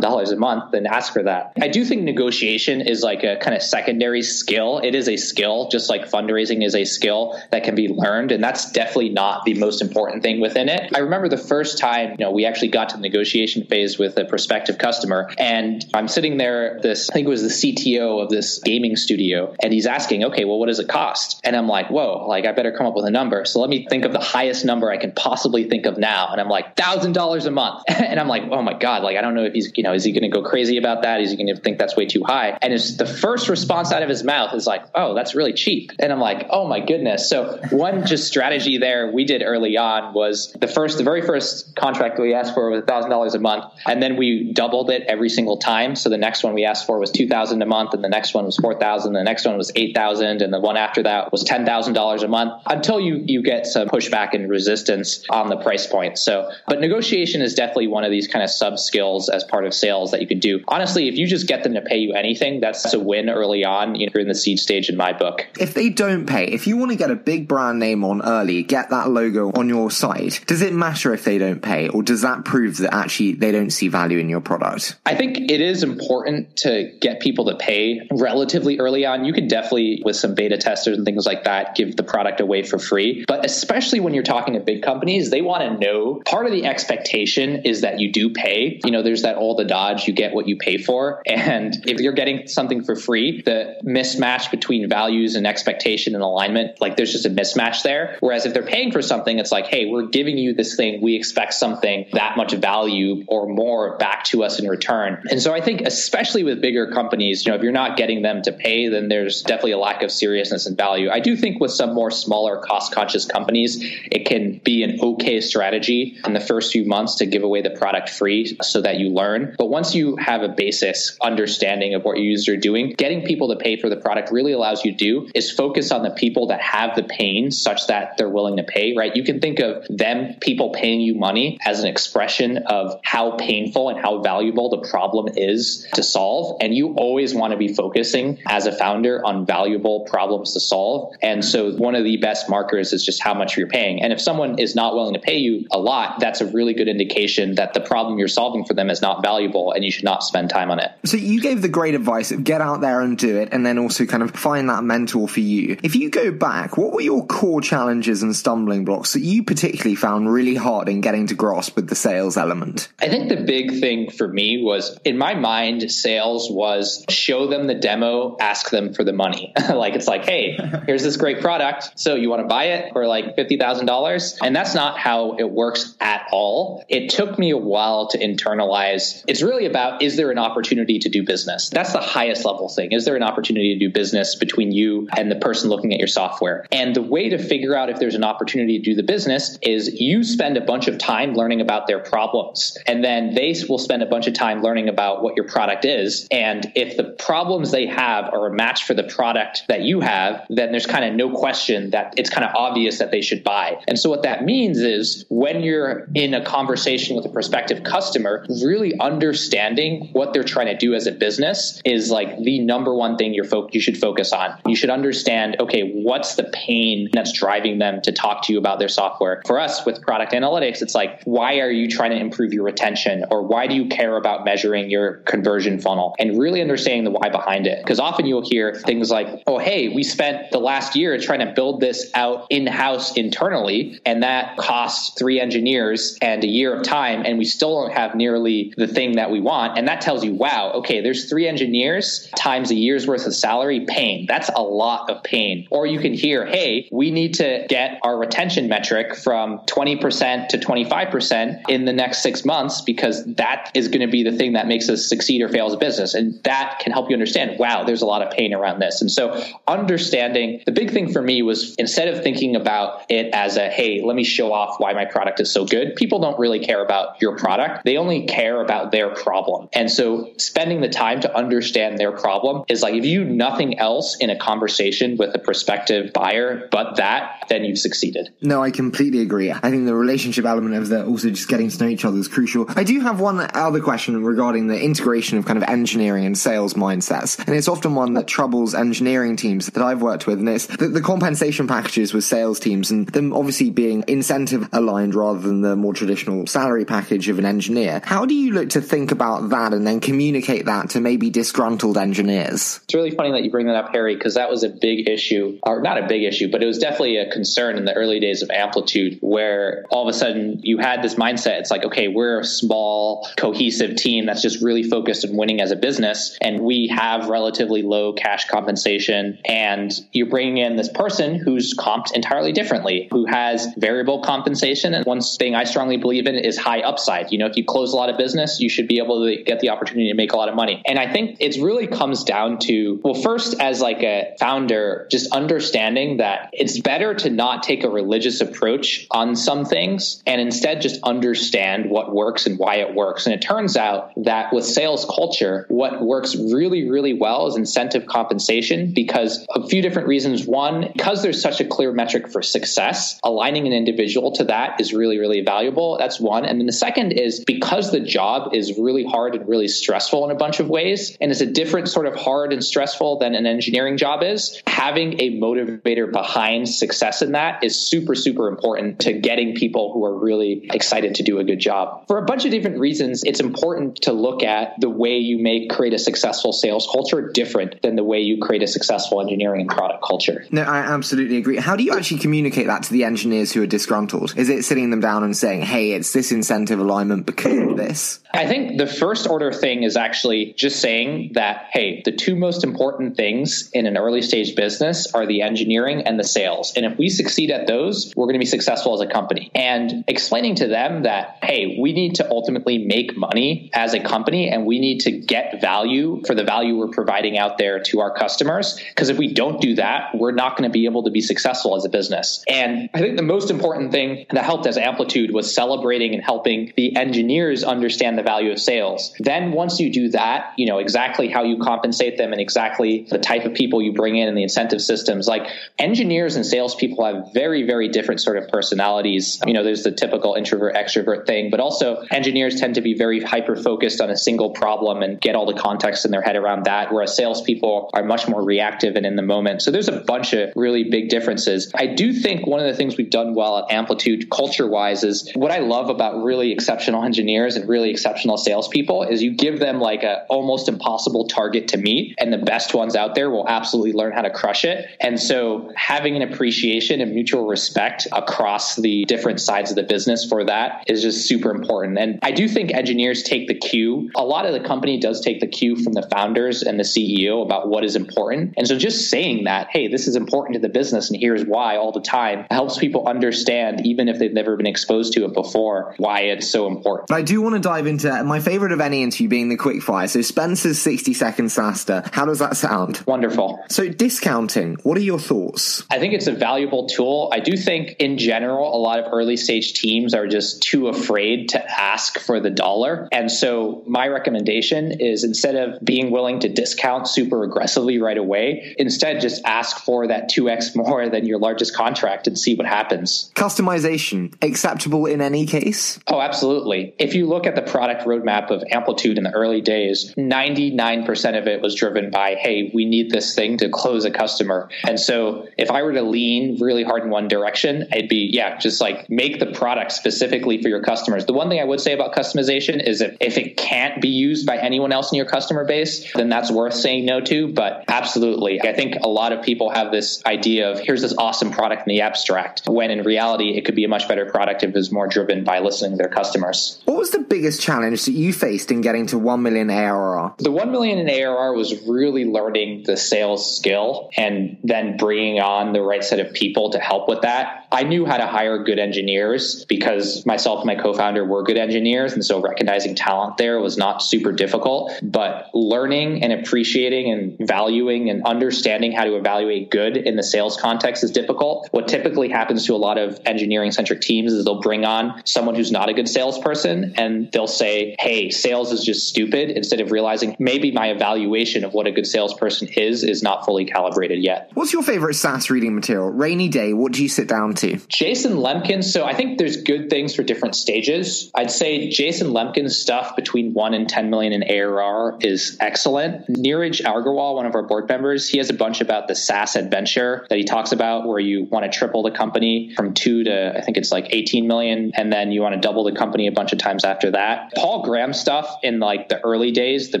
$10,000 0.04 0.32
a 0.32 0.36
month, 0.36 0.72
then 0.72 0.86
ask 0.86 1.12
for 1.12 1.22
that. 1.22 1.52
I 1.60 1.68
do 1.68 1.84
think 1.84 2.02
negotiation 2.02 2.80
is 2.80 3.02
like 3.02 3.24
a 3.24 3.36
kind 3.36 3.56
of 3.56 3.62
secondary 3.62 4.22
skill. 4.22 4.78
It 4.78 4.94
is 4.94 5.08
a 5.08 5.16
skill, 5.16 5.68
just 5.68 5.88
like 5.88 6.10
fundraising 6.10 6.64
is 6.64 6.74
a 6.74 6.84
skill 6.84 7.40
that 7.50 7.64
can 7.64 7.74
be 7.74 7.88
learned. 7.88 8.32
And 8.32 8.42
that's 8.42 8.72
definitely 8.72 9.10
not 9.10 9.44
the 9.44 9.54
most 9.54 9.82
important 9.82 10.22
thing 10.22 10.40
within 10.40 10.68
it. 10.68 10.92
I 10.94 11.00
remember 11.00 11.28
the 11.28 11.36
first 11.36 11.78
time, 11.78 12.12
you 12.12 12.24
know, 12.24 12.30
we 12.30 12.44
actually 12.44 12.68
got 12.68 12.90
to 12.90 12.96
the 12.96 13.02
negotiation 13.02 13.64
phase 13.66 13.98
with 13.98 14.16
a 14.18 14.24
prospective 14.24 14.78
customer 14.78 15.30
and 15.38 15.84
I'm 15.94 16.08
sitting 16.08 16.36
there, 16.36 16.78
this, 16.80 17.10
I 17.10 17.14
think 17.14 17.26
it 17.26 17.30
was 17.30 17.42
the 17.42 17.48
CTO 17.48 18.22
of 18.22 18.28
this 18.28 18.58
gaming 18.58 18.96
studio, 18.96 19.54
and 19.62 19.72
he's 19.72 19.86
asking, 19.86 20.24
okay, 20.24 20.44
well, 20.44 20.58
what 20.58 20.66
does 20.66 20.78
it 20.78 20.88
cost? 20.88 21.40
And 21.44 21.56
I'm 21.56 21.68
like, 21.68 21.90
whoa, 21.90 22.26
like 22.26 22.46
I 22.46 22.52
better 22.52 22.72
come 22.72 22.86
up 22.86 22.94
with 22.94 23.04
a 23.06 23.10
number. 23.10 23.44
So 23.44 23.60
let 23.60 23.70
me 23.70 23.86
think 23.88 24.04
of 24.04 24.12
the 24.12 24.20
highest 24.20 24.64
number 24.64 24.90
I 24.90 24.96
can 24.96 25.12
possibly 25.12 25.68
think 25.68 25.86
of 25.86 25.98
now. 25.98 26.28
And 26.30 26.40
I'm 26.40 26.48
like, 26.48 26.76
thousand 26.76 27.12
dollars 27.12 27.46
a 27.46 27.50
month. 27.50 27.84
and 27.88 28.18
I'm 28.18 28.28
like, 28.28 28.42
oh 28.50 28.62
my 28.62 28.74
God, 28.74 29.02
like 29.02 29.16
I 29.16 29.20
don't 29.20 29.34
know 29.34 29.44
if 29.44 29.52
he's, 29.52 29.72
you 29.76 29.82
know, 29.82 29.92
is 29.94 30.04
he 30.04 30.12
going 30.12 30.22
to 30.22 30.28
go 30.28 30.42
crazy 30.42 30.76
about 30.76 31.02
that? 31.02 31.20
Is 31.20 31.30
he 31.30 31.36
going 31.36 31.54
to 31.54 31.60
think 31.60 31.78
that's 31.78 31.96
way 31.96 32.06
too 32.06 32.24
high? 32.24 32.58
And 32.60 32.72
it's 32.72 32.96
the 32.96 33.06
first 33.06 33.48
response 33.48 33.92
out 33.92 34.02
of 34.02 34.08
his 34.08 34.24
mouth 34.24 34.54
is 34.54 34.66
like, 34.66 34.84
oh, 34.94 35.14
that's 35.14 35.34
really 35.34 35.52
cheap. 35.52 35.92
And 35.98 36.12
I'm 36.12 36.20
like, 36.20 36.46
oh 36.50 36.66
my 36.68 36.80
goodness. 36.80 37.28
So 37.28 37.60
one 37.70 38.06
just 38.06 38.26
strategy 38.26 38.78
there 38.78 39.10
we 39.10 39.24
did 39.24 39.42
early 39.42 39.76
on 39.76 40.14
was 40.14 40.52
the 40.52 40.68
first, 40.68 40.98
the 40.98 41.04
very 41.04 41.22
first 41.22 41.74
contract 41.76 42.18
we 42.18 42.34
asked 42.34 42.54
for 42.54 42.70
was 42.70 42.84
thousand 42.84 43.10
dollars 43.10 43.34
a 43.34 43.40
month. 43.40 43.64
And 43.86 44.02
then 44.02 44.16
we 44.16 44.52
doubled 44.52 44.90
it 44.90 45.02
every 45.08 45.28
single 45.28 45.56
time. 45.56 45.96
So 45.96 46.08
the 46.10 46.18
next 46.18 46.42
one 46.42 46.54
we 46.54 46.64
asked 46.64 46.86
for 46.86 46.98
was 46.98 47.10
2000 47.10 47.62
a 47.62 47.66
month 47.66 47.94
and 47.94 48.02
the 48.02 48.08
next 48.08 48.34
one 48.34 48.44
was 48.44 48.56
4000 48.56 49.12
the 49.12 49.22
next 49.22 49.46
one 49.46 49.56
was 49.56 49.72
8000 49.74 50.42
and 50.42 50.52
the 50.52 50.60
one 50.60 50.76
after 50.76 51.02
that 51.02 51.32
was 51.32 51.44
$10,000 51.44 52.22
a 52.22 52.28
month 52.28 52.62
until 52.66 53.00
you, 53.00 53.22
you 53.26 53.42
get 53.42 53.66
some 53.66 53.88
pushback 53.88 54.34
and 54.34 54.48
resistance 54.50 55.24
on 55.30 55.48
the 55.48 55.56
price 55.56 55.86
point. 55.86 56.18
So, 56.18 56.50
but 56.66 56.80
negotiation 56.80 57.42
is 57.42 57.54
definitely 57.54 57.88
one 57.88 58.04
of 58.04 58.10
these 58.10 58.28
kind 58.28 58.42
of 58.42 58.50
sub 58.50 58.78
skills 58.78 59.28
as 59.28 59.44
part 59.44 59.66
of 59.66 59.74
sales 59.84 60.12
that 60.12 60.22
you 60.22 60.26
can 60.26 60.38
do. 60.38 60.64
Honestly, 60.66 61.08
if 61.08 61.16
you 61.16 61.26
just 61.26 61.46
get 61.46 61.62
them 61.62 61.74
to 61.74 61.82
pay 61.82 61.98
you 61.98 62.14
anything, 62.14 62.60
that's 62.60 62.94
a 62.94 62.98
win 62.98 63.28
early 63.28 63.64
on. 63.64 63.94
You 63.94 64.06
know, 64.06 64.12
you're 64.14 64.22
in 64.22 64.28
the 64.28 64.34
seed 64.34 64.58
stage 64.58 64.88
in 64.88 64.96
my 64.96 65.12
book. 65.12 65.46
If 65.60 65.74
they 65.74 65.90
don't 65.90 66.26
pay, 66.26 66.46
if 66.46 66.66
you 66.66 66.78
want 66.78 66.90
to 66.92 66.96
get 66.96 67.10
a 67.10 67.16
big 67.16 67.48
brand 67.48 67.78
name 67.78 68.02
on 68.02 68.22
early, 68.22 68.62
get 68.62 68.88
that 68.90 69.10
logo 69.10 69.50
on 69.52 69.68
your 69.68 69.90
site, 69.90 70.42
does 70.46 70.62
it 70.62 70.72
matter 70.72 71.12
if 71.12 71.24
they 71.24 71.36
don't 71.36 71.60
pay 71.60 71.88
or 71.88 72.02
does 72.02 72.22
that 72.22 72.46
prove 72.46 72.78
that 72.78 72.94
actually 72.94 73.32
they 73.32 73.52
don't 73.52 73.70
see 73.70 73.88
value 73.88 74.18
in 74.18 74.28
your 74.28 74.40
product? 74.40 74.96
I 75.04 75.14
think 75.14 75.50
it 75.50 75.60
is 75.60 75.82
important 75.82 76.56
to 76.58 76.96
get 77.00 77.20
people 77.20 77.44
to 77.46 77.56
pay 77.56 78.08
relatively 78.10 78.78
early 78.78 79.04
on. 79.04 79.24
You 79.26 79.34
could 79.34 79.48
definitely, 79.48 80.00
with 80.02 80.16
some 80.16 80.34
beta 80.34 80.56
testers 80.56 80.96
and 80.96 81.04
things 81.04 81.26
like 81.26 81.44
that, 81.44 81.74
give 81.74 81.96
the 81.96 82.02
product 82.02 82.40
away 82.40 82.62
for 82.62 82.78
free. 82.78 83.24
But 83.28 83.44
especially 83.44 84.00
when 84.00 84.14
you're 84.14 84.22
talking 84.22 84.54
to 84.54 84.60
big 84.60 84.82
companies, 84.82 85.30
they 85.30 85.42
want 85.42 85.62
to 85.62 85.86
know 85.86 86.22
part 86.24 86.46
of 86.46 86.52
the 86.52 86.64
expectation 86.64 87.62
is 87.64 87.82
that 87.82 88.00
you 88.00 88.10
do 88.12 88.30
pay. 88.30 88.80
You 88.84 88.90
know, 88.90 89.02
there's 89.02 89.22
that 89.22 89.36
old 89.36 89.60
adage, 89.74 90.06
you 90.06 90.14
get 90.14 90.34
what 90.34 90.48
you 90.48 90.56
pay 90.56 90.78
for. 90.78 91.22
And 91.26 91.74
if 91.86 92.00
you're 92.00 92.12
getting 92.12 92.46
something 92.46 92.84
for 92.84 92.96
free, 92.96 93.42
the 93.42 93.76
mismatch 93.84 94.50
between 94.50 94.88
values 94.88 95.36
and 95.36 95.46
expectation 95.46 96.14
and 96.14 96.22
alignment, 96.22 96.80
like 96.80 96.96
there's 96.96 97.12
just 97.12 97.26
a 97.26 97.30
mismatch 97.30 97.82
there. 97.82 98.16
Whereas 98.20 98.46
if 98.46 98.54
they're 98.54 98.62
paying 98.62 98.92
for 98.92 99.02
something, 99.02 99.38
it's 99.38 99.52
like, 99.52 99.66
hey, 99.66 99.86
we're 99.86 100.06
giving 100.06 100.38
you 100.38 100.54
this 100.54 100.76
thing. 100.76 101.00
We 101.02 101.16
expect 101.16 101.54
something 101.54 102.06
that 102.12 102.36
much 102.36 102.52
value 102.52 103.24
or 103.28 103.48
more 103.48 103.96
back 103.98 104.24
to 104.24 104.44
us 104.44 104.58
in 104.58 104.68
return. 104.68 105.22
And 105.30 105.40
so 105.40 105.52
I 105.54 105.60
think, 105.60 105.82
especially 105.82 106.44
with 106.44 106.60
bigger 106.60 106.90
companies, 106.90 107.44
you 107.44 107.52
know, 107.52 107.56
if 107.56 107.62
you're 107.62 107.72
not 107.72 107.96
getting 107.96 108.22
them 108.22 108.42
to 108.42 108.52
pay, 108.52 108.88
then 108.88 109.08
there's 109.08 109.42
definitely 109.42 109.72
a 109.72 109.78
lack 109.78 110.02
of 110.02 110.10
seriousness 110.10 110.66
and 110.66 110.76
value. 110.76 111.10
I 111.10 111.20
do 111.20 111.36
think 111.36 111.60
with 111.60 111.72
some 111.72 111.94
more 111.94 112.10
smaller 112.10 112.58
cost 112.58 112.92
conscious 112.92 113.24
companies, 113.24 113.78
it 114.10 114.26
can 114.26 114.60
be 114.64 114.82
an 114.82 115.00
okay 115.00 115.40
strategy 115.40 116.16
in 116.24 116.32
the 116.32 116.40
first 116.40 116.72
few 116.72 116.84
months 116.84 117.16
to 117.16 117.26
give 117.26 117.42
away 117.42 117.62
the 117.62 117.70
product 117.70 118.08
free 118.08 118.56
so 118.62 118.80
that 118.80 118.98
you 118.98 119.10
learn. 119.10 119.54
But 119.58 119.63
once 119.66 119.94
you 119.94 120.16
have 120.16 120.42
a 120.42 120.48
basis 120.48 121.16
understanding 121.22 121.94
of 121.94 122.04
what 122.04 122.16
your 122.16 122.26
users 122.26 122.48
are 122.48 122.56
doing, 122.56 122.94
getting 122.96 123.24
people 123.24 123.48
to 123.48 123.56
pay 123.56 123.76
for 123.76 123.88
the 123.88 123.96
product 123.96 124.30
really 124.30 124.52
allows 124.52 124.84
you 124.84 124.92
to 124.92 124.96
do 124.96 125.28
is 125.34 125.50
focus 125.50 125.92
on 125.92 126.02
the 126.02 126.10
people 126.10 126.48
that 126.48 126.60
have 126.60 126.96
the 126.96 127.02
pain 127.02 127.50
such 127.50 127.86
that 127.86 128.16
they're 128.16 128.28
willing 128.28 128.56
to 128.56 128.62
pay, 128.62 128.94
right? 128.96 129.14
You 129.14 129.24
can 129.24 129.40
think 129.40 129.60
of 129.60 129.84
them, 129.88 130.34
people 130.40 130.70
paying 130.70 131.00
you 131.00 131.14
money 131.14 131.58
as 131.64 131.80
an 131.80 131.86
expression 131.86 132.58
of 132.58 133.00
how 133.04 133.32
painful 133.36 133.88
and 133.88 133.98
how 133.98 134.20
valuable 134.22 134.70
the 134.70 134.88
problem 134.88 135.28
is 135.36 135.86
to 135.94 136.02
solve. 136.02 136.58
And 136.60 136.74
you 136.74 136.94
always 136.94 137.34
want 137.34 137.52
to 137.52 137.56
be 137.56 137.72
focusing 137.72 138.40
as 138.46 138.66
a 138.66 138.72
founder 138.72 139.24
on 139.24 139.46
valuable 139.46 140.00
problems 140.00 140.52
to 140.54 140.60
solve. 140.60 141.14
And 141.22 141.44
so 141.44 141.72
one 141.72 141.94
of 141.94 142.04
the 142.04 142.16
best 142.18 142.48
markers 142.48 142.92
is 142.92 143.04
just 143.04 143.22
how 143.22 143.34
much 143.34 143.56
you're 143.56 143.68
paying. 143.68 144.02
And 144.02 144.12
if 144.12 144.20
someone 144.20 144.58
is 144.58 144.74
not 144.74 144.94
willing 144.94 145.14
to 145.14 145.20
pay 145.20 145.38
you 145.38 145.66
a 145.70 145.78
lot, 145.78 146.20
that's 146.20 146.40
a 146.40 146.46
really 146.46 146.74
good 146.74 146.88
indication 146.88 147.54
that 147.56 147.74
the 147.74 147.80
problem 147.80 148.18
you're 148.18 148.28
solving 148.28 148.64
for 148.64 148.74
them 148.74 148.90
is 148.90 149.00
not 149.00 149.22
valuable 149.22 149.53
and 149.54 149.84
you 149.84 149.90
should 149.90 150.04
not 150.04 150.22
spend 150.22 150.50
time 150.50 150.70
on 150.70 150.80
it. 150.80 150.90
So 151.04 151.16
you 151.16 151.40
gave 151.40 151.62
the 151.62 151.68
great 151.68 151.94
advice 151.94 152.32
of 152.32 152.44
get 152.44 152.60
out 152.60 152.80
there 152.80 153.00
and 153.00 153.16
do 153.16 153.38
it 153.38 153.50
and 153.52 153.64
then 153.64 153.78
also 153.78 154.06
kind 154.06 154.22
of 154.22 154.32
find 154.32 154.68
that 154.68 154.84
mentor 154.84 155.28
for 155.28 155.40
you. 155.40 155.76
If 155.82 155.96
you 155.96 156.10
go 156.10 156.32
back, 156.32 156.76
what 156.76 156.92
were 156.92 157.00
your 157.00 157.26
core 157.26 157.60
challenges 157.60 158.22
and 158.22 158.34
stumbling 158.34 158.84
blocks 158.84 159.12
that 159.12 159.20
you 159.20 159.44
particularly 159.44 159.94
found 159.96 160.32
really 160.32 160.54
hard 160.54 160.88
in 160.88 161.00
getting 161.00 161.26
to 161.28 161.34
grasp 161.34 161.76
with 161.76 161.88
the 161.88 161.94
sales 161.94 162.36
element? 162.36 162.88
I 163.00 163.08
think 163.08 163.28
the 163.28 163.42
big 163.42 163.80
thing 163.80 164.10
for 164.10 164.26
me 164.28 164.62
was 164.62 164.98
in 165.04 165.18
my 165.18 165.34
mind, 165.34 165.90
sales 165.90 166.50
was 166.50 167.04
show 167.08 167.46
them 167.46 167.66
the 167.66 167.74
demo, 167.74 168.36
ask 168.40 168.70
them 168.70 168.92
for 168.92 169.04
the 169.04 169.12
money. 169.12 169.52
like 169.72 169.94
it's 169.94 170.08
like, 170.08 170.24
hey, 170.24 170.58
here's 170.86 171.02
this 171.02 171.16
great 171.16 171.40
product. 171.40 171.98
So 171.98 172.14
you 172.14 172.30
want 172.30 172.42
to 172.42 172.48
buy 172.48 172.64
it 172.64 172.92
for 172.92 173.06
like 173.06 173.36
$50,000? 173.36 174.38
And 174.42 174.54
that's 174.54 174.74
not 174.74 174.98
how 174.98 175.36
it 175.36 175.50
works 175.50 175.96
at 176.00 176.26
all. 176.32 176.84
It 176.88 177.10
took 177.10 177.38
me 177.38 177.50
a 177.50 177.56
while 177.56 178.08
to 178.08 178.18
internalize. 178.18 179.24
It's 179.26 179.42
really 179.44 179.66
about 179.66 180.02
is 180.02 180.16
there 180.16 180.30
an 180.30 180.38
opportunity 180.38 180.98
to 180.98 181.08
do 181.08 181.22
business? 181.22 181.68
That's 181.68 181.92
the 181.92 182.00
highest 182.00 182.44
level 182.44 182.68
thing. 182.68 182.92
Is 182.92 183.04
there 183.04 183.16
an 183.16 183.22
opportunity 183.22 183.74
to 183.74 183.78
do 183.78 183.92
business 183.92 184.34
between 184.34 184.72
you 184.72 185.08
and 185.16 185.30
the 185.30 185.36
person 185.36 185.70
looking 185.70 185.92
at 185.92 185.98
your 185.98 186.08
software? 186.08 186.66
And 186.72 186.96
the 186.96 187.02
way 187.02 187.28
to 187.28 187.38
figure 187.38 187.76
out 187.76 187.90
if 187.90 187.98
there's 187.98 188.14
an 188.14 188.24
opportunity 188.24 188.78
to 188.78 188.84
do 188.84 188.94
the 188.94 189.02
business 189.02 189.58
is 189.62 190.00
you 190.00 190.24
spend 190.24 190.56
a 190.56 190.60
bunch 190.60 190.88
of 190.88 190.98
time 190.98 191.34
learning 191.34 191.60
about 191.60 191.86
their 191.86 192.00
problems, 192.00 192.76
and 192.86 193.04
then 193.04 193.34
they 193.34 193.54
will 193.68 193.78
spend 193.78 194.02
a 194.02 194.06
bunch 194.06 194.26
of 194.26 194.34
time 194.34 194.62
learning 194.62 194.88
about 194.88 195.22
what 195.22 195.36
your 195.36 195.46
product 195.46 195.84
is. 195.84 196.26
And 196.30 196.72
if 196.74 196.96
the 196.96 197.04
problems 197.04 197.70
they 197.70 197.86
have 197.86 198.32
are 198.32 198.46
a 198.46 198.52
match 198.54 198.84
for 198.84 198.94
the 198.94 199.04
product 199.04 199.64
that 199.68 199.82
you 199.82 200.00
have, 200.00 200.46
then 200.48 200.70
there's 200.70 200.86
kind 200.86 201.04
of 201.04 201.14
no 201.14 201.30
question 201.30 201.90
that 201.90 202.14
it's 202.16 202.30
kind 202.30 202.44
of 202.44 202.54
obvious 202.54 202.98
that 202.98 203.10
they 203.10 203.20
should 203.20 203.44
buy. 203.44 203.80
And 203.86 203.98
so 203.98 204.10
what 204.10 204.22
that 204.22 204.44
means 204.44 204.78
is 204.78 205.24
when 205.28 205.62
you're 205.62 206.08
in 206.14 206.34
a 206.34 206.44
conversation 206.44 207.16
with 207.16 207.26
a 207.26 207.28
prospective 207.28 207.84
customer, 207.84 208.46
really 208.62 208.98
understanding 209.24 210.10
what 210.12 210.34
they're 210.34 210.44
trying 210.44 210.66
to 210.66 210.76
do 210.76 210.94
as 210.94 211.06
a 211.06 211.12
business 211.12 211.80
is 211.84 212.10
like 212.10 212.38
the 212.42 212.58
number 212.60 212.94
one 212.94 213.16
thing 213.16 213.32
you're 213.32 213.44
fo- 213.44 213.68
you 213.72 213.80
should 213.80 213.96
focus 213.96 214.32
on. 214.32 214.54
You 214.66 214.76
should 214.76 214.90
understand, 214.90 215.56
okay, 215.60 215.92
what's 215.92 216.34
the 216.34 216.44
pain 216.52 217.08
that's 217.12 217.32
driving 217.32 217.78
them 217.78 218.02
to 218.02 218.12
talk 218.12 218.42
to 218.44 218.52
you 218.52 218.58
about 218.58 218.78
their 218.78 218.88
software? 218.88 219.42
For 219.46 219.58
us 219.58 219.86
with 219.86 220.02
product 220.02 220.32
analytics, 220.32 220.82
it's 220.82 220.94
like, 220.94 221.22
why 221.24 221.60
are 221.60 221.70
you 221.70 221.88
trying 221.88 222.10
to 222.10 222.18
improve 222.18 222.52
your 222.52 222.64
retention? 222.64 223.24
Or 223.30 223.42
why 223.42 223.66
do 223.66 223.74
you 223.74 223.88
care 223.88 224.16
about 224.16 224.44
measuring 224.44 224.90
your 224.90 225.14
conversion 225.24 225.80
funnel? 225.80 226.14
And 226.18 226.38
really 226.38 226.60
understanding 226.60 227.04
the 227.04 227.10
why 227.10 227.30
behind 227.30 227.66
it. 227.66 227.82
Because 227.82 227.98
often 227.98 228.26
you'll 228.26 228.46
hear 228.46 228.74
things 228.74 229.10
like, 229.10 229.42
oh, 229.46 229.58
hey, 229.58 229.88
we 229.88 230.02
spent 230.02 230.50
the 230.50 230.58
last 230.58 230.96
year 230.96 231.18
trying 231.18 231.40
to 231.40 231.52
build 231.54 231.80
this 231.80 232.10
out 232.14 232.46
in 232.50 232.66
house 232.66 233.16
internally, 233.16 234.00
and 234.04 234.22
that 234.22 234.58
cost 234.58 235.18
three 235.18 235.40
engineers 235.40 236.18
and 236.20 236.44
a 236.44 236.46
year 236.46 236.74
of 236.76 236.82
time, 236.82 237.22
and 237.24 237.38
we 237.38 237.46
still 237.46 237.82
don't 237.82 237.92
have 237.92 238.14
nearly 238.14 238.74
the 238.76 238.86
thing 238.86 239.13
that 239.16 239.30
we 239.30 239.40
want. 239.40 239.78
And 239.78 239.88
that 239.88 240.00
tells 240.00 240.24
you, 240.24 240.34
wow, 240.34 240.72
okay, 240.76 241.00
there's 241.00 241.28
three 241.28 241.48
engineers 241.48 242.28
times 242.36 242.70
a 242.70 242.74
year's 242.74 243.06
worth 243.06 243.26
of 243.26 243.34
salary, 243.34 243.84
pain. 243.86 244.26
That's 244.26 244.50
a 244.54 244.62
lot 244.62 245.10
of 245.10 245.22
pain. 245.22 245.66
Or 245.70 245.86
you 245.86 245.98
can 246.00 246.14
hear, 246.14 246.46
hey, 246.46 246.88
we 246.92 247.10
need 247.10 247.34
to 247.34 247.66
get 247.68 248.00
our 248.02 248.16
retention 248.16 248.68
metric 248.68 249.16
from 249.16 249.58
20% 249.60 250.48
to 250.48 250.58
25% 250.58 251.68
in 251.68 251.84
the 251.84 251.92
next 251.92 252.22
six 252.22 252.44
months 252.44 252.80
because 252.80 253.24
that 253.34 253.70
is 253.74 253.88
going 253.88 254.00
to 254.00 254.10
be 254.10 254.22
the 254.22 254.36
thing 254.36 254.54
that 254.54 254.66
makes 254.66 254.88
us 254.88 255.08
succeed 255.08 255.42
or 255.42 255.48
fail 255.48 255.66
as 255.66 255.72
a 255.72 255.78
business. 255.78 256.14
And 256.14 256.42
that 256.44 256.78
can 256.80 256.92
help 256.92 257.10
you 257.10 257.14
understand, 257.14 257.58
wow, 257.58 257.84
there's 257.84 258.02
a 258.02 258.06
lot 258.06 258.22
of 258.22 258.32
pain 258.32 258.54
around 258.54 258.80
this. 258.80 259.00
And 259.00 259.10
so 259.10 259.42
understanding 259.66 260.62
the 260.66 260.72
big 260.72 260.90
thing 260.90 261.12
for 261.12 261.22
me 261.22 261.42
was 261.42 261.74
instead 261.76 262.08
of 262.08 262.22
thinking 262.22 262.56
about 262.56 263.04
it 263.08 263.32
as 263.32 263.56
a, 263.56 263.68
hey, 263.68 264.02
let 264.02 264.16
me 264.16 264.24
show 264.24 264.52
off 264.52 264.78
why 264.78 264.92
my 264.92 265.04
product 265.04 265.40
is 265.40 265.50
so 265.50 265.64
good, 265.64 265.96
people 265.96 266.20
don't 266.20 266.38
really 266.38 266.60
care 266.60 266.82
about 266.82 267.20
your 267.20 267.36
product. 267.36 267.84
They 267.84 267.96
only 267.96 268.26
care 268.26 268.60
about 268.60 268.92
their 268.92 269.03
problem. 269.10 269.68
And 269.72 269.90
so 269.90 270.32
spending 270.38 270.80
the 270.80 270.88
time 270.88 271.20
to 271.20 271.36
understand 271.36 271.98
their 271.98 272.12
problem 272.12 272.64
is 272.68 272.82
like 272.82 272.94
if 272.94 273.04
you 273.04 273.24
nothing 273.24 273.78
else 273.78 274.16
in 274.16 274.30
a 274.30 274.38
conversation 274.38 275.16
with 275.16 275.34
a 275.34 275.38
prospective 275.38 276.12
buyer 276.12 276.68
but 276.70 276.96
that, 276.96 277.46
then 277.48 277.64
you've 277.64 277.78
succeeded. 277.78 278.30
No, 278.40 278.62
I 278.62 278.70
completely 278.70 279.20
agree. 279.20 279.50
I 279.50 279.70
think 279.70 279.86
the 279.86 279.94
relationship 279.94 280.44
element 280.44 280.74
of 280.74 280.88
the 280.88 281.06
also 281.06 281.30
just 281.30 281.48
getting 281.48 281.68
to 281.68 281.84
know 281.84 281.88
each 281.88 282.04
other 282.04 282.18
is 282.18 282.28
crucial. 282.28 282.66
I 282.68 282.84
do 282.84 283.00
have 283.00 283.20
one 283.20 283.40
other 283.54 283.80
question 283.80 284.24
regarding 284.24 284.68
the 284.68 284.80
integration 284.80 285.38
of 285.38 285.44
kind 285.44 285.56
of 285.56 285.64
engineering 285.68 286.26
and 286.26 286.36
sales 286.36 286.74
mindsets. 286.74 287.38
And 287.38 287.54
it's 287.56 287.68
often 287.68 287.94
one 287.94 288.14
that 288.14 288.26
troubles 288.26 288.74
engineering 288.74 289.36
teams 289.36 289.66
that 289.66 289.82
I've 289.82 290.02
worked 290.02 290.26
with. 290.26 290.38
And 290.38 290.48
it's 290.48 290.66
the, 290.66 290.88
the 290.88 291.00
compensation 291.00 291.66
packages 291.66 292.12
with 292.14 292.24
sales 292.24 292.60
teams 292.60 292.90
and 292.90 293.06
them 293.08 293.32
obviously 293.32 293.70
being 293.70 294.04
incentive 294.08 294.68
aligned 294.72 295.14
rather 295.14 295.40
than 295.40 295.60
the 295.60 295.76
more 295.76 295.94
traditional 295.94 296.46
salary 296.46 296.84
package 296.84 297.28
of 297.28 297.38
an 297.38 297.44
engineer. 297.44 298.00
How 298.04 298.24
do 298.24 298.34
you 298.34 298.52
look 298.52 298.70
to 298.70 298.80
think 298.80 298.93
about 298.94 299.50
that 299.50 299.74
and 299.74 299.86
then 299.86 300.00
communicate 300.00 300.66
that 300.66 300.90
to 300.90 301.00
maybe 301.00 301.30
disgruntled 301.30 301.98
engineers? 301.98 302.80
It's 302.84 302.94
really 302.94 303.10
funny 303.10 303.32
that 303.32 303.42
you 303.42 303.50
bring 303.50 303.66
that 303.66 303.76
up, 303.76 303.92
Harry, 303.92 304.14
because 304.14 304.34
that 304.34 304.50
was 304.50 304.62
a 304.62 304.68
big 304.68 305.08
issue, 305.08 305.58
or 305.62 305.82
not 305.82 305.98
a 305.98 306.06
big 306.06 306.22
issue, 306.22 306.50
but 306.50 306.62
it 306.62 306.66
was 306.66 306.78
definitely 306.78 307.16
a 307.16 307.30
concern 307.30 307.76
in 307.76 307.84
the 307.84 307.92
early 307.92 308.20
days 308.20 308.42
of 308.42 308.50
Amplitude, 308.50 309.18
where 309.20 309.84
all 309.90 310.08
of 310.08 310.14
a 310.14 310.16
sudden 310.16 310.60
you 310.62 310.78
had 310.78 311.02
this 311.02 311.14
mindset. 311.16 311.60
It's 311.60 311.70
like, 311.70 311.84
okay, 311.84 312.08
we're 312.08 312.40
a 312.40 312.44
small, 312.44 313.28
cohesive 313.36 313.96
team 313.96 314.26
that's 314.26 314.42
just 314.42 314.62
really 314.62 314.82
focused 314.82 315.26
on 315.26 315.36
winning 315.36 315.60
as 315.60 315.70
a 315.70 315.76
business, 315.76 316.38
and 316.40 316.60
we 316.60 316.88
have 316.88 317.28
relatively 317.28 317.82
low 317.82 318.12
cash 318.12 318.46
compensation. 318.46 319.38
And 319.44 319.92
you're 320.12 320.28
bringing 320.28 320.58
in 320.58 320.76
this 320.76 320.88
person 320.88 321.34
who's 321.34 321.74
comped 321.74 322.12
entirely 322.12 322.52
differently, 322.52 323.08
who 323.10 323.26
has 323.26 323.68
variable 323.76 324.22
compensation. 324.22 324.94
And 324.94 325.04
one 325.04 325.20
thing 325.20 325.54
I 325.54 325.64
strongly 325.64 325.96
believe 325.96 326.26
in 326.26 326.36
is 326.36 326.56
high 326.56 326.80
upside. 326.80 327.32
You 327.32 327.38
know, 327.38 327.46
if 327.46 327.56
you 327.56 327.64
close 327.64 327.92
a 327.92 327.96
lot 327.96 328.10
of 328.10 328.16
business, 328.16 328.60
you 328.60 328.68
should 328.68 328.83
be 328.86 328.98
able 328.98 329.26
to 329.26 329.42
get 329.42 329.60
the 329.60 329.70
opportunity 329.70 330.08
to 330.10 330.14
make 330.14 330.32
a 330.32 330.36
lot 330.36 330.48
of 330.48 330.54
money. 330.54 330.82
And 330.86 330.98
I 330.98 331.12
think 331.12 331.38
it 331.40 331.56
really 331.60 331.86
comes 331.86 332.24
down 332.24 332.58
to, 332.60 333.00
well, 333.02 333.14
first, 333.14 333.60
as 333.60 333.80
like 333.80 334.02
a 334.02 334.34
founder, 334.38 335.06
just 335.10 335.32
understanding 335.32 336.18
that 336.18 336.50
it's 336.52 336.80
better 336.80 337.14
to 337.14 337.30
not 337.30 337.62
take 337.62 337.84
a 337.84 337.88
religious 337.88 338.40
approach 338.40 339.06
on 339.10 339.36
some 339.36 339.64
things 339.64 340.22
and 340.26 340.40
instead 340.40 340.80
just 340.80 341.02
understand 341.02 341.90
what 341.90 342.14
works 342.14 342.46
and 342.46 342.58
why 342.58 342.76
it 342.76 342.94
works. 342.94 343.26
And 343.26 343.34
it 343.34 343.42
turns 343.42 343.76
out 343.76 344.12
that 344.24 344.52
with 344.52 344.64
sales 344.64 345.04
culture, 345.04 345.66
what 345.68 346.02
works 346.02 346.36
really, 346.36 346.88
really 346.88 347.14
well 347.14 347.46
is 347.46 347.56
incentive 347.56 348.06
compensation 348.06 348.92
because 348.92 349.46
a 349.54 349.66
few 349.66 349.82
different 349.82 350.08
reasons. 350.08 350.46
One, 350.46 350.90
because 350.92 351.22
there's 351.22 351.40
such 351.40 351.60
a 351.60 351.64
clear 351.64 351.92
metric 351.92 352.30
for 352.30 352.42
success, 352.42 353.18
aligning 353.22 353.66
an 353.66 353.72
individual 353.72 354.32
to 354.32 354.44
that 354.44 354.80
is 354.80 354.92
really, 354.92 355.18
really 355.18 355.42
valuable. 355.42 355.96
That's 355.98 356.20
one. 356.20 356.44
And 356.44 356.60
then 356.60 356.66
the 356.66 356.72
second 356.72 357.12
is 357.12 357.44
because 357.44 357.90
the 357.90 358.00
job 358.00 358.54
is 358.54 358.73
really 358.78 359.04
hard 359.04 359.34
and 359.34 359.48
really 359.48 359.68
stressful 359.68 360.24
in 360.24 360.30
a 360.30 360.38
bunch 360.38 360.60
of 360.60 360.68
ways, 360.68 361.16
and 361.20 361.30
it's 361.30 361.40
a 361.40 361.46
different 361.46 361.88
sort 361.88 362.06
of 362.06 362.14
hard 362.14 362.52
and 362.52 362.64
stressful 362.64 363.18
than 363.18 363.34
an 363.34 363.46
engineering 363.46 363.96
job 363.96 364.22
is, 364.22 364.62
having 364.66 365.20
a 365.20 365.38
motivator 365.38 366.10
behind 366.10 366.68
success 366.68 367.22
in 367.22 367.32
that 367.32 367.64
is 367.64 367.78
super, 367.78 368.14
super 368.14 368.48
important 368.48 369.00
to 369.00 369.12
getting 369.12 369.54
people 369.54 369.92
who 369.92 370.04
are 370.04 370.18
really 370.18 370.68
excited 370.72 371.16
to 371.16 371.22
do 371.22 371.38
a 371.38 371.44
good 371.44 371.58
job. 371.58 372.06
For 372.06 372.18
a 372.18 372.24
bunch 372.24 372.44
of 372.44 372.50
different 372.50 372.78
reasons, 372.78 373.24
it's 373.24 373.40
important 373.40 374.02
to 374.02 374.12
look 374.12 374.42
at 374.42 374.80
the 374.80 374.90
way 374.90 375.18
you 375.18 375.38
make 375.38 375.70
create 375.70 375.94
a 375.94 375.98
successful 375.98 376.52
sales 376.52 376.88
culture 376.90 377.30
different 377.30 377.82
than 377.82 377.96
the 377.96 378.04
way 378.04 378.20
you 378.20 378.38
create 378.38 378.62
a 378.62 378.66
successful 378.66 379.20
engineering 379.20 379.62
and 379.62 379.70
product 379.70 380.04
culture. 380.04 380.44
No, 380.50 380.62
I 380.62 380.78
absolutely 380.78 381.36
agree. 381.36 381.56
How 381.56 381.76
do 381.76 381.84
you 381.84 381.96
actually 381.96 382.20
communicate 382.20 382.66
that 382.66 382.84
to 382.84 382.92
the 382.92 383.04
engineers 383.04 383.52
who 383.52 383.62
are 383.62 383.66
disgruntled? 383.66 384.34
Is 384.36 384.48
it 384.48 384.64
sitting 384.64 384.90
them 384.90 385.00
down 385.00 385.24
and 385.24 385.36
saying, 385.36 385.62
hey, 385.62 385.92
it's 385.92 386.12
this 386.12 386.32
incentive 386.32 386.78
alignment 386.78 387.26
because 387.26 387.58
of 387.58 387.76
this? 387.76 388.20
I 388.32 388.46
think 388.46 388.63
the 388.76 388.86
first 388.86 389.28
order 389.28 389.52
thing 389.52 389.82
is 389.82 389.96
actually 389.96 390.54
just 390.56 390.80
saying 390.80 391.32
that, 391.34 391.66
hey, 391.72 392.02
the 392.04 392.12
two 392.12 392.36
most 392.36 392.64
important 392.64 393.16
things 393.16 393.70
in 393.72 393.86
an 393.86 393.96
early 393.96 394.22
stage 394.22 394.56
business 394.56 395.12
are 395.14 395.26
the 395.26 395.42
engineering 395.42 396.02
and 396.02 396.18
the 396.18 396.24
sales. 396.24 396.72
And 396.76 396.84
if 396.86 396.98
we 396.98 397.08
succeed 397.08 397.50
at 397.50 397.66
those, 397.66 398.12
we're 398.16 398.26
going 398.26 398.34
to 398.34 398.40
be 398.40 398.46
successful 398.46 398.94
as 398.94 399.00
a 399.00 399.06
company. 399.06 399.50
And 399.54 400.04
explaining 400.08 400.56
to 400.56 400.66
them 400.66 401.02
that, 401.02 401.38
hey, 401.42 401.78
we 401.80 401.92
need 401.92 402.16
to 402.16 402.30
ultimately 402.30 402.78
make 402.78 403.16
money 403.16 403.70
as 403.72 403.94
a 403.94 404.00
company 404.00 404.48
and 404.48 404.66
we 404.66 404.78
need 404.78 405.00
to 405.00 405.10
get 405.10 405.60
value 405.60 406.22
for 406.26 406.34
the 406.34 406.44
value 406.44 406.76
we're 406.76 406.88
providing 406.88 407.38
out 407.38 407.58
there 407.58 407.80
to 407.84 408.00
our 408.00 408.14
customers. 408.14 408.80
Because 408.88 409.08
if 409.08 409.18
we 409.18 409.32
don't 409.32 409.60
do 409.60 409.76
that, 409.76 410.10
we're 410.14 410.32
not 410.32 410.56
going 410.56 410.68
to 410.68 410.72
be 410.72 410.86
able 410.86 411.04
to 411.04 411.10
be 411.10 411.20
successful 411.20 411.76
as 411.76 411.84
a 411.84 411.88
business. 411.88 412.44
And 412.48 412.90
I 412.94 413.00
think 413.00 413.16
the 413.16 413.22
most 413.22 413.50
important 413.50 413.92
thing 413.92 414.26
that 414.30 414.44
helped 414.44 414.66
as 414.66 414.76
Amplitude 414.76 415.32
was 415.32 415.54
celebrating 415.54 416.14
and 416.14 416.22
helping 416.22 416.72
the 416.76 416.96
engineers 416.96 417.64
understand 417.64 418.18
the 418.18 418.22
value 418.22 418.52
of 418.54 418.60
sales. 418.60 419.14
Then 419.18 419.52
once 419.52 419.78
you 419.78 419.92
do 419.92 420.08
that, 420.10 420.54
you 420.56 420.66
know 420.66 420.78
exactly 420.78 421.28
how 421.28 421.42
you 421.42 421.58
compensate 421.58 422.16
them 422.16 422.32
and 422.32 422.40
exactly 422.40 423.06
the 423.10 423.18
type 423.18 423.44
of 423.44 423.52
people 423.52 423.82
you 423.82 423.92
bring 423.92 424.16
in 424.16 424.28
and 424.28 424.36
the 424.36 424.42
incentive 424.42 424.80
systems. 424.80 425.28
Like 425.28 425.46
engineers 425.78 426.36
and 426.36 426.46
salespeople 426.46 427.04
have 427.04 427.34
very, 427.34 427.64
very 427.64 427.88
different 427.88 428.20
sort 428.20 428.38
of 428.38 428.48
personalities. 428.48 429.40
You 429.46 429.52
know, 429.52 429.62
there's 429.62 429.82
the 429.82 429.92
typical 429.92 430.34
introvert 430.34 430.74
extrovert 430.74 431.26
thing, 431.26 431.50
but 431.50 431.60
also 431.60 432.04
engineers 432.10 432.58
tend 432.58 432.76
to 432.76 432.80
be 432.80 432.94
very 432.94 433.20
hyper 433.20 433.56
focused 433.56 434.00
on 434.00 434.08
a 434.10 434.16
single 434.16 434.50
problem 434.50 435.02
and 435.02 435.20
get 435.20 435.34
all 435.34 435.46
the 435.46 435.60
context 435.60 436.04
in 436.04 436.10
their 436.10 436.22
head 436.22 436.36
around 436.36 436.64
that, 436.64 436.92
whereas 436.92 437.16
salespeople 437.16 437.90
are 437.92 438.04
much 438.04 438.28
more 438.28 438.42
reactive 438.42 438.96
and 438.96 439.04
in 439.04 439.16
the 439.16 439.22
moment. 439.22 439.62
So 439.62 439.70
there's 439.70 439.88
a 439.88 440.00
bunch 440.00 440.32
of 440.32 440.52
really 440.56 440.84
big 440.84 441.08
differences. 441.08 441.70
I 441.74 441.86
do 441.86 442.12
think 442.12 442.46
one 442.46 442.60
of 442.60 442.66
the 442.66 442.74
things 442.74 442.96
we've 442.96 443.10
done 443.10 443.34
well 443.34 443.58
at 443.58 443.72
Amplitude 443.72 444.30
culture 444.30 444.66
wise 444.66 445.04
is 445.04 445.30
what 445.34 445.50
I 445.50 445.58
love 445.58 445.90
about 445.90 446.22
really 446.22 446.52
exceptional 446.52 447.04
engineers 447.04 447.56
and 447.56 447.68
really 447.68 447.90
exceptional 447.90 448.33
salespeople 448.36 449.04
is 449.04 449.22
you 449.22 449.32
give 449.32 449.58
them 449.60 449.80
like 449.80 450.02
a 450.02 450.24
almost 450.28 450.68
impossible 450.68 451.28
target 451.28 451.68
to 451.68 451.76
meet, 451.76 452.14
and 452.18 452.32
the 452.32 452.38
best 452.38 452.74
ones 452.74 452.96
out 452.96 453.14
there 453.14 453.30
will 453.30 453.48
absolutely 453.48 453.92
learn 453.92 454.12
how 454.12 454.22
to 454.22 454.30
crush 454.30 454.64
it. 454.64 454.86
And 455.00 455.20
so 455.20 455.70
having 455.76 456.16
an 456.16 456.22
appreciation 456.22 457.00
and 457.00 457.12
mutual 457.12 457.46
respect 457.46 458.06
across 458.12 458.76
the 458.76 459.04
different 459.04 459.40
sides 459.40 459.70
of 459.70 459.76
the 459.76 459.82
business 459.82 460.24
for 460.24 460.44
that 460.44 460.84
is 460.86 461.02
just 461.02 461.26
super 461.26 461.50
important. 461.50 461.98
And 461.98 462.18
I 462.22 462.32
do 462.32 462.48
think 462.48 462.72
engineers 462.72 463.22
take 463.22 463.48
the 463.48 463.54
cue. 463.54 464.10
A 464.16 464.24
lot 464.24 464.46
of 464.46 464.52
the 464.52 464.60
company 464.60 464.98
does 464.98 465.20
take 465.20 465.40
the 465.40 465.46
cue 465.46 465.76
from 465.76 465.92
the 465.92 466.02
founders 466.10 466.62
and 466.62 466.78
the 466.78 466.84
CEO 466.84 467.42
about 467.42 467.68
what 467.68 467.84
is 467.84 467.96
important. 467.96 468.54
And 468.56 468.66
so 468.66 468.76
just 468.76 469.10
saying 469.10 469.44
that, 469.44 469.68
hey, 469.70 469.88
this 469.88 470.08
is 470.08 470.16
important 470.16 470.54
to 470.54 470.60
the 470.60 470.68
business 470.68 471.10
and 471.10 471.20
here's 471.20 471.44
why 471.44 471.76
all 471.76 471.92
the 471.92 472.00
time 472.00 472.46
helps 472.50 472.78
people 472.78 473.06
understand, 473.08 473.86
even 473.86 474.08
if 474.08 474.18
they've 474.18 474.32
never 474.32 474.56
been 474.56 474.66
exposed 474.66 475.12
to 475.14 475.24
it 475.24 475.34
before, 475.34 475.94
why 475.98 476.20
it's 476.20 476.48
so 476.48 476.66
important. 476.66 477.08
but 477.08 477.16
I 477.16 477.22
do 477.22 477.40
want 477.40 477.54
to 477.54 477.60
dive 477.60 477.86
into 477.86 478.08
Uh, 478.24 478.26
my 478.26 478.40
favorite 478.40 478.72
of 478.72 478.80
any 478.80 479.02
interview 479.02 479.28
being 479.28 479.48
the 479.48 479.56
quickfire. 479.56 480.08
So 480.08 480.20
Spenser's 480.20 480.80
60 480.80 481.12
second 481.14 481.46
SaaStr. 481.46 482.12
How 482.12 482.24
does 482.24 482.38
that 482.38 482.56
sound? 482.56 483.02
Wonderful. 483.06 483.62
So 483.68 483.88
discounting, 483.88 484.76
what 484.82 484.96
are 484.96 485.02
your 485.02 485.18
thoughts? 485.18 485.84
I 485.90 485.98
think 485.98 486.14
it's 486.14 486.26
a 486.26 486.32
valuable 486.32 486.86
tool. 486.88 487.30
I 487.32 487.40
do 487.40 487.56
think 487.56 487.96
in 487.98 488.16
general, 488.18 488.74
a 488.74 488.80
lot 488.80 488.98
of 488.98 489.12
early 489.12 489.36
stage 489.36 489.74
teams 489.74 490.14
are 490.14 490.26
just 490.26 490.62
too 490.62 490.88
afraid 490.88 491.50
to 491.50 491.62
ask 491.80 492.18
for 492.18 492.40
the 492.40 492.50
dollar. 492.50 493.08
And 493.12 493.30
so 493.30 493.82
my 493.86 494.08
recommendation 494.08 495.00
is 495.00 495.24
instead 495.24 495.56
of 495.56 495.84
being 495.84 496.10
willing 496.10 496.40
to 496.40 496.48
discount 496.48 497.08
super 497.08 497.44
aggressively 497.44 497.98
right 497.98 498.18
away, 498.18 498.74
instead 498.78 499.20
just 499.20 499.44
ask 499.44 499.78
for 499.78 500.06
that 500.08 500.30
2x 500.30 500.74
more 500.74 501.08
than 501.08 501.26
your 501.26 501.38
largest 501.38 501.76
contract 501.76 502.26
and 502.26 502.38
see 502.38 502.54
what 502.54 502.66
happens. 502.66 503.30
Customization, 503.34 504.34
acceptable 504.42 505.06
in 505.06 505.20
any 505.20 505.44
case? 505.44 505.98
Oh, 506.06 506.20
absolutely. 506.20 506.94
If 506.98 507.14
you 507.14 507.26
look 507.26 507.46
at 507.46 507.54
the 507.54 507.62
product 507.62 508.06
roadmap 508.14 508.50
of 508.50 508.62
Amplitude 508.70 509.18
in 509.18 509.24
the 509.24 509.32
early 509.32 509.60
days, 509.60 510.14
99% 510.16 511.38
of 511.38 511.46
it 511.46 511.60
was 511.60 511.74
driven 511.74 512.10
by, 512.10 512.34
hey, 512.34 512.70
we 512.74 512.84
need 512.84 513.10
this 513.10 513.34
thing 513.34 513.58
to 513.58 513.68
close 513.68 514.04
a 514.04 514.10
customer. 514.10 514.68
And 514.86 514.98
so 514.98 515.48
if 515.56 515.70
I 515.70 515.82
were 515.82 515.92
to 515.92 516.02
lean 516.02 516.58
really 516.60 516.84
hard 516.84 517.02
in 517.02 517.10
one 517.10 517.28
direction, 517.28 517.88
I'd 517.92 518.08
be, 518.08 518.30
yeah, 518.32 518.58
just 518.58 518.80
like 518.80 519.08
make 519.10 519.38
the 519.38 519.46
product 519.46 519.92
specifically 519.92 520.62
for 520.62 520.68
your 520.68 520.82
customers. 520.82 521.26
The 521.26 521.32
one 521.32 521.48
thing 521.48 521.60
I 521.60 521.64
would 521.64 521.80
say 521.80 521.92
about 521.92 522.14
customization 522.14 522.86
is 522.86 523.00
if, 523.00 523.16
if 523.20 523.38
it 523.38 523.56
can't 523.56 524.00
be 524.00 524.08
used 524.08 524.46
by 524.46 524.58
anyone 524.58 524.92
else 524.92 525.12
in 525.12 525.16
your 525.16 525.26
customer 525.26 525.64
base, 525.64 526.12
then 526.14 526.28
that's 526.28 526.50
worth 526.50 526.74
saying 526.74 527.04
no 527.06 527.20
to. 527.20 527.52
But 527.52 527.84
absolutely, 527.88 528.60
I 528.60 528.72
think 528.72 528.96
a 529.02 529.08
lot 529.08 529.32
of 529.32 529.44
people 529.44 529.70
have 529.70 529.90
this 529.90 530.22
idea 530.26 530.70
of 530.70 530.80
here's 530.80 531.02
this 531.02 531.14
awesome 531.16 531.50
product 531.50 531.86
in 531.86 531.94
the 531.94 532.02
abstract, 532.02 532.62
when 532.68 532.90
in 532.90 533.02
reality, 533.02 533.56
it 533.56 533.64
could 533.64 533.74
be 533.74 533.84
a 533.84 533.88
much 533.88 534.08
better 534.08 534.26
product 534.26 534.62
if 534.62 534.70
it 534.70 534.74
was 534.74 534.92
more 534.92 535.06
driven 535.06 535.44
by 535.44 535.60
listening 535.60 535.92
to 535.92 535.96
their 535.96 536.08
customers. 536.08 536.80
What 536.84 536.96
was 536.96 537.10
the 537.10 537.20
biggest 537.20 537.60
challenge 537.60 537.98
that 538.06 538.12
you 538.12 538.32
faced 538.32 538.70
in 538.70 538.80
getting 538.80 539.06
to 539.08 539.18
1 539.18 539.42
million 539.42 539.70
ARR? 539.70 540.34
The 540.38 540.50
1 540.50 540.70
million 540.70 540.98
in 540.98 541.08
ARR 541.08 541.54
was 541.54 541.86
really 541.86 542.24
learning 542.24 542.84
the 542.84 542.96
sales 542.96 543.56
skill 543.56 544.10
and 544.16 544.58
then 544.62 544.96
bringing 544.96 545.40
on 545.40 545.72
the 545.72 545.82
right 545.82 546.04
set 546.04 546.20
of 546.20 546.32
people 546.32 546.70
to 546.70 546.78
help 546.78 547.08
with 547.08 547.22
that. 547.22 547.66
I 547.70 547.82
knew 547.82 548.06
how 548.06 548.16
to 548.16 548.26
hire 548.26 548.62
good 548.62 548.78
engineers 548.78 549.64
because 549.64 550.24
myself 550.24 550.60
and 550.60 550.66
my 550.66 550.76
co 550.76 550.94
founder 550.94 551.24
were 551.24 551.42
good 551.42 551.56
engineers. 551.56 552.12
And 552.12 552.24
so 552.24 552.40
recognizing 552.40 552.94
talent 552.94 553.36
there 553.36 553.58
was 553.60 553.76
not 553.76 554.02
super 554.02 554.32
difficult. 554.32 554.92
But 555.02 555.50
learning 555.54 556.22
and 556.22 556.32
appreciating 556.32 557.10
and 557.10 557.48
valuing 557.48 558.10
and 558.10 558.24
understanding 558.24 558.92
how 558.92 559.04
to 559.04 559.16
evaluate 559.16 559.70
good 559.70 559.96
in 559.96 560.16
the 560.16 560.22
sales 560.22 560.56
context 560.56 561.02
is 561.02 561.10
difficult. 561.10 561.68
What 561.72 561.88
typically 561.88 562.28
happens 562.28 562.66
to 562.66 562.74
a 562.74 562.76
lot 562.76 562.98
of 562.98 563.18
engineering 563.26 563.72
centric 563.72 564.00
teams 564.00 564.32
is 564.32 564.44
they'll 564.44 564.60
bring 564.60 564.84
on 564.84 565.22
someone 565.24 565.54
who's 565.54 565.72
not 565.72 565.88
a 565.88 565.94
good 565.94 566.08
salesperson 566.08 566.94
and 566.96 567.30
they'll 567.32 567.46
say, 567.46 567.93
hey, 567.98 568.30
sales 568.30 568.72
is 568.72 568.84
just 568.84 569.08
stupid, 569.08 569.50
instead 569.50 569.80
of 569.80 569.90
realizing 569.90 570.36
maybe 570.38 570.72
my 570.72 570.88
evaluation 570.88 571.64
of 571.64 571.72
what 571.74 571.86
a 571.86 571.92
good 571.92 572.06
salesperson 572.06 572.68
is 572.68 573.04
is 573.04 573.22
not 573.22 573.44
fully 573.44 573.64
calibrated 573.64 574.22
yet. 574.22 574.50
What's 574.54 574.72
your 574.72 574.82
favorite 574.82 575.14
SaaS 575.14 575.50
reading 575.50 575.74
material? 575.74 576.10
Rainy 576.10 576.48
day, 576.48 576.72
what 576.72 576.92
do 576.92 577.02
you 577.02 577.08
sit 577.08 577.28
down 577.28 577.54
to? 577.54 577.76
Jason 577.88 578.34
Lemkin. 578.34 578.82
So 578.82 579.04
I 579.04 579.14
think 579.14 579.38
there's 579.38 579.62
good 579.62 579.90
things 579.90 580.14
for 580.14 580.22
different 580.22 580.56
stages. 580.56 581.30
I'd 581.34 581.50
say 581.50 581.88
Jason 581.90 582.28
Lemkin's 582.28 582.78
stuff 582.78 583.16
between 583.16 583.54
1 583.54 583.74
and 583.74 583.88
10 583.88 584.10
million 584.10 584.32
in 584.32 584.42
ARR 584.42 585.18
is 585.20 585.56
excellent. 585.60 586.26
Neeraj 586.28 586.82
Agrawal, 586.82 587.36
one 587.36 587.46
of 587.46 587.54
our 587.54 587.62
board 587.62 587.88
members, 587.88 588.28
he 588.28 588.38
has 588.38 588.50
a 588.50 588.54
bunch 588.54 588.80
about 588.80 589.08
the 589.08 589.14
SaaS 589.14 589.56
adventure 589.56 590.26
that 590.28 590.38
he 590.38 590.44
talks 590.44 590.72
about 590.72 591.06
where 591.06 591.18
you 591.18 591.44
want 591.44 591.64
to 591.64 591.76
triple 591.76 592.02
the 592.02 592.10
company 592.10 592.72
from 592.74 592.94
2 592.94 593.24
to 593.24 593.58
I 593.58 593.60
think 593.60 593.76
it's 593.76 593.92
like 593.92 594.08
18 594.10 594.46
million 594.46 594.92
and 594.94 595.12
then 595.12 595.32
you 595.32 595.40
want 595.42 595.54
to 595.54 595.60
double 595.60 595.84
the 595.84 595.92
company 595.92 596.26
a 596.26 596.32
bunch 596.32 596.52
of 596.52 596.58
times 596.58 596.84
after 596.84 597.12
that. 597.12 597.52
Paul 597.54 597.83
Graham 597.84 598.12
stuff 598.12 598.58
in 598.62 598.80
like 598.80 599.08
the 599.08 599.20
early 599.20 599.52
days, 599.52 599.90
the 599.90 600.00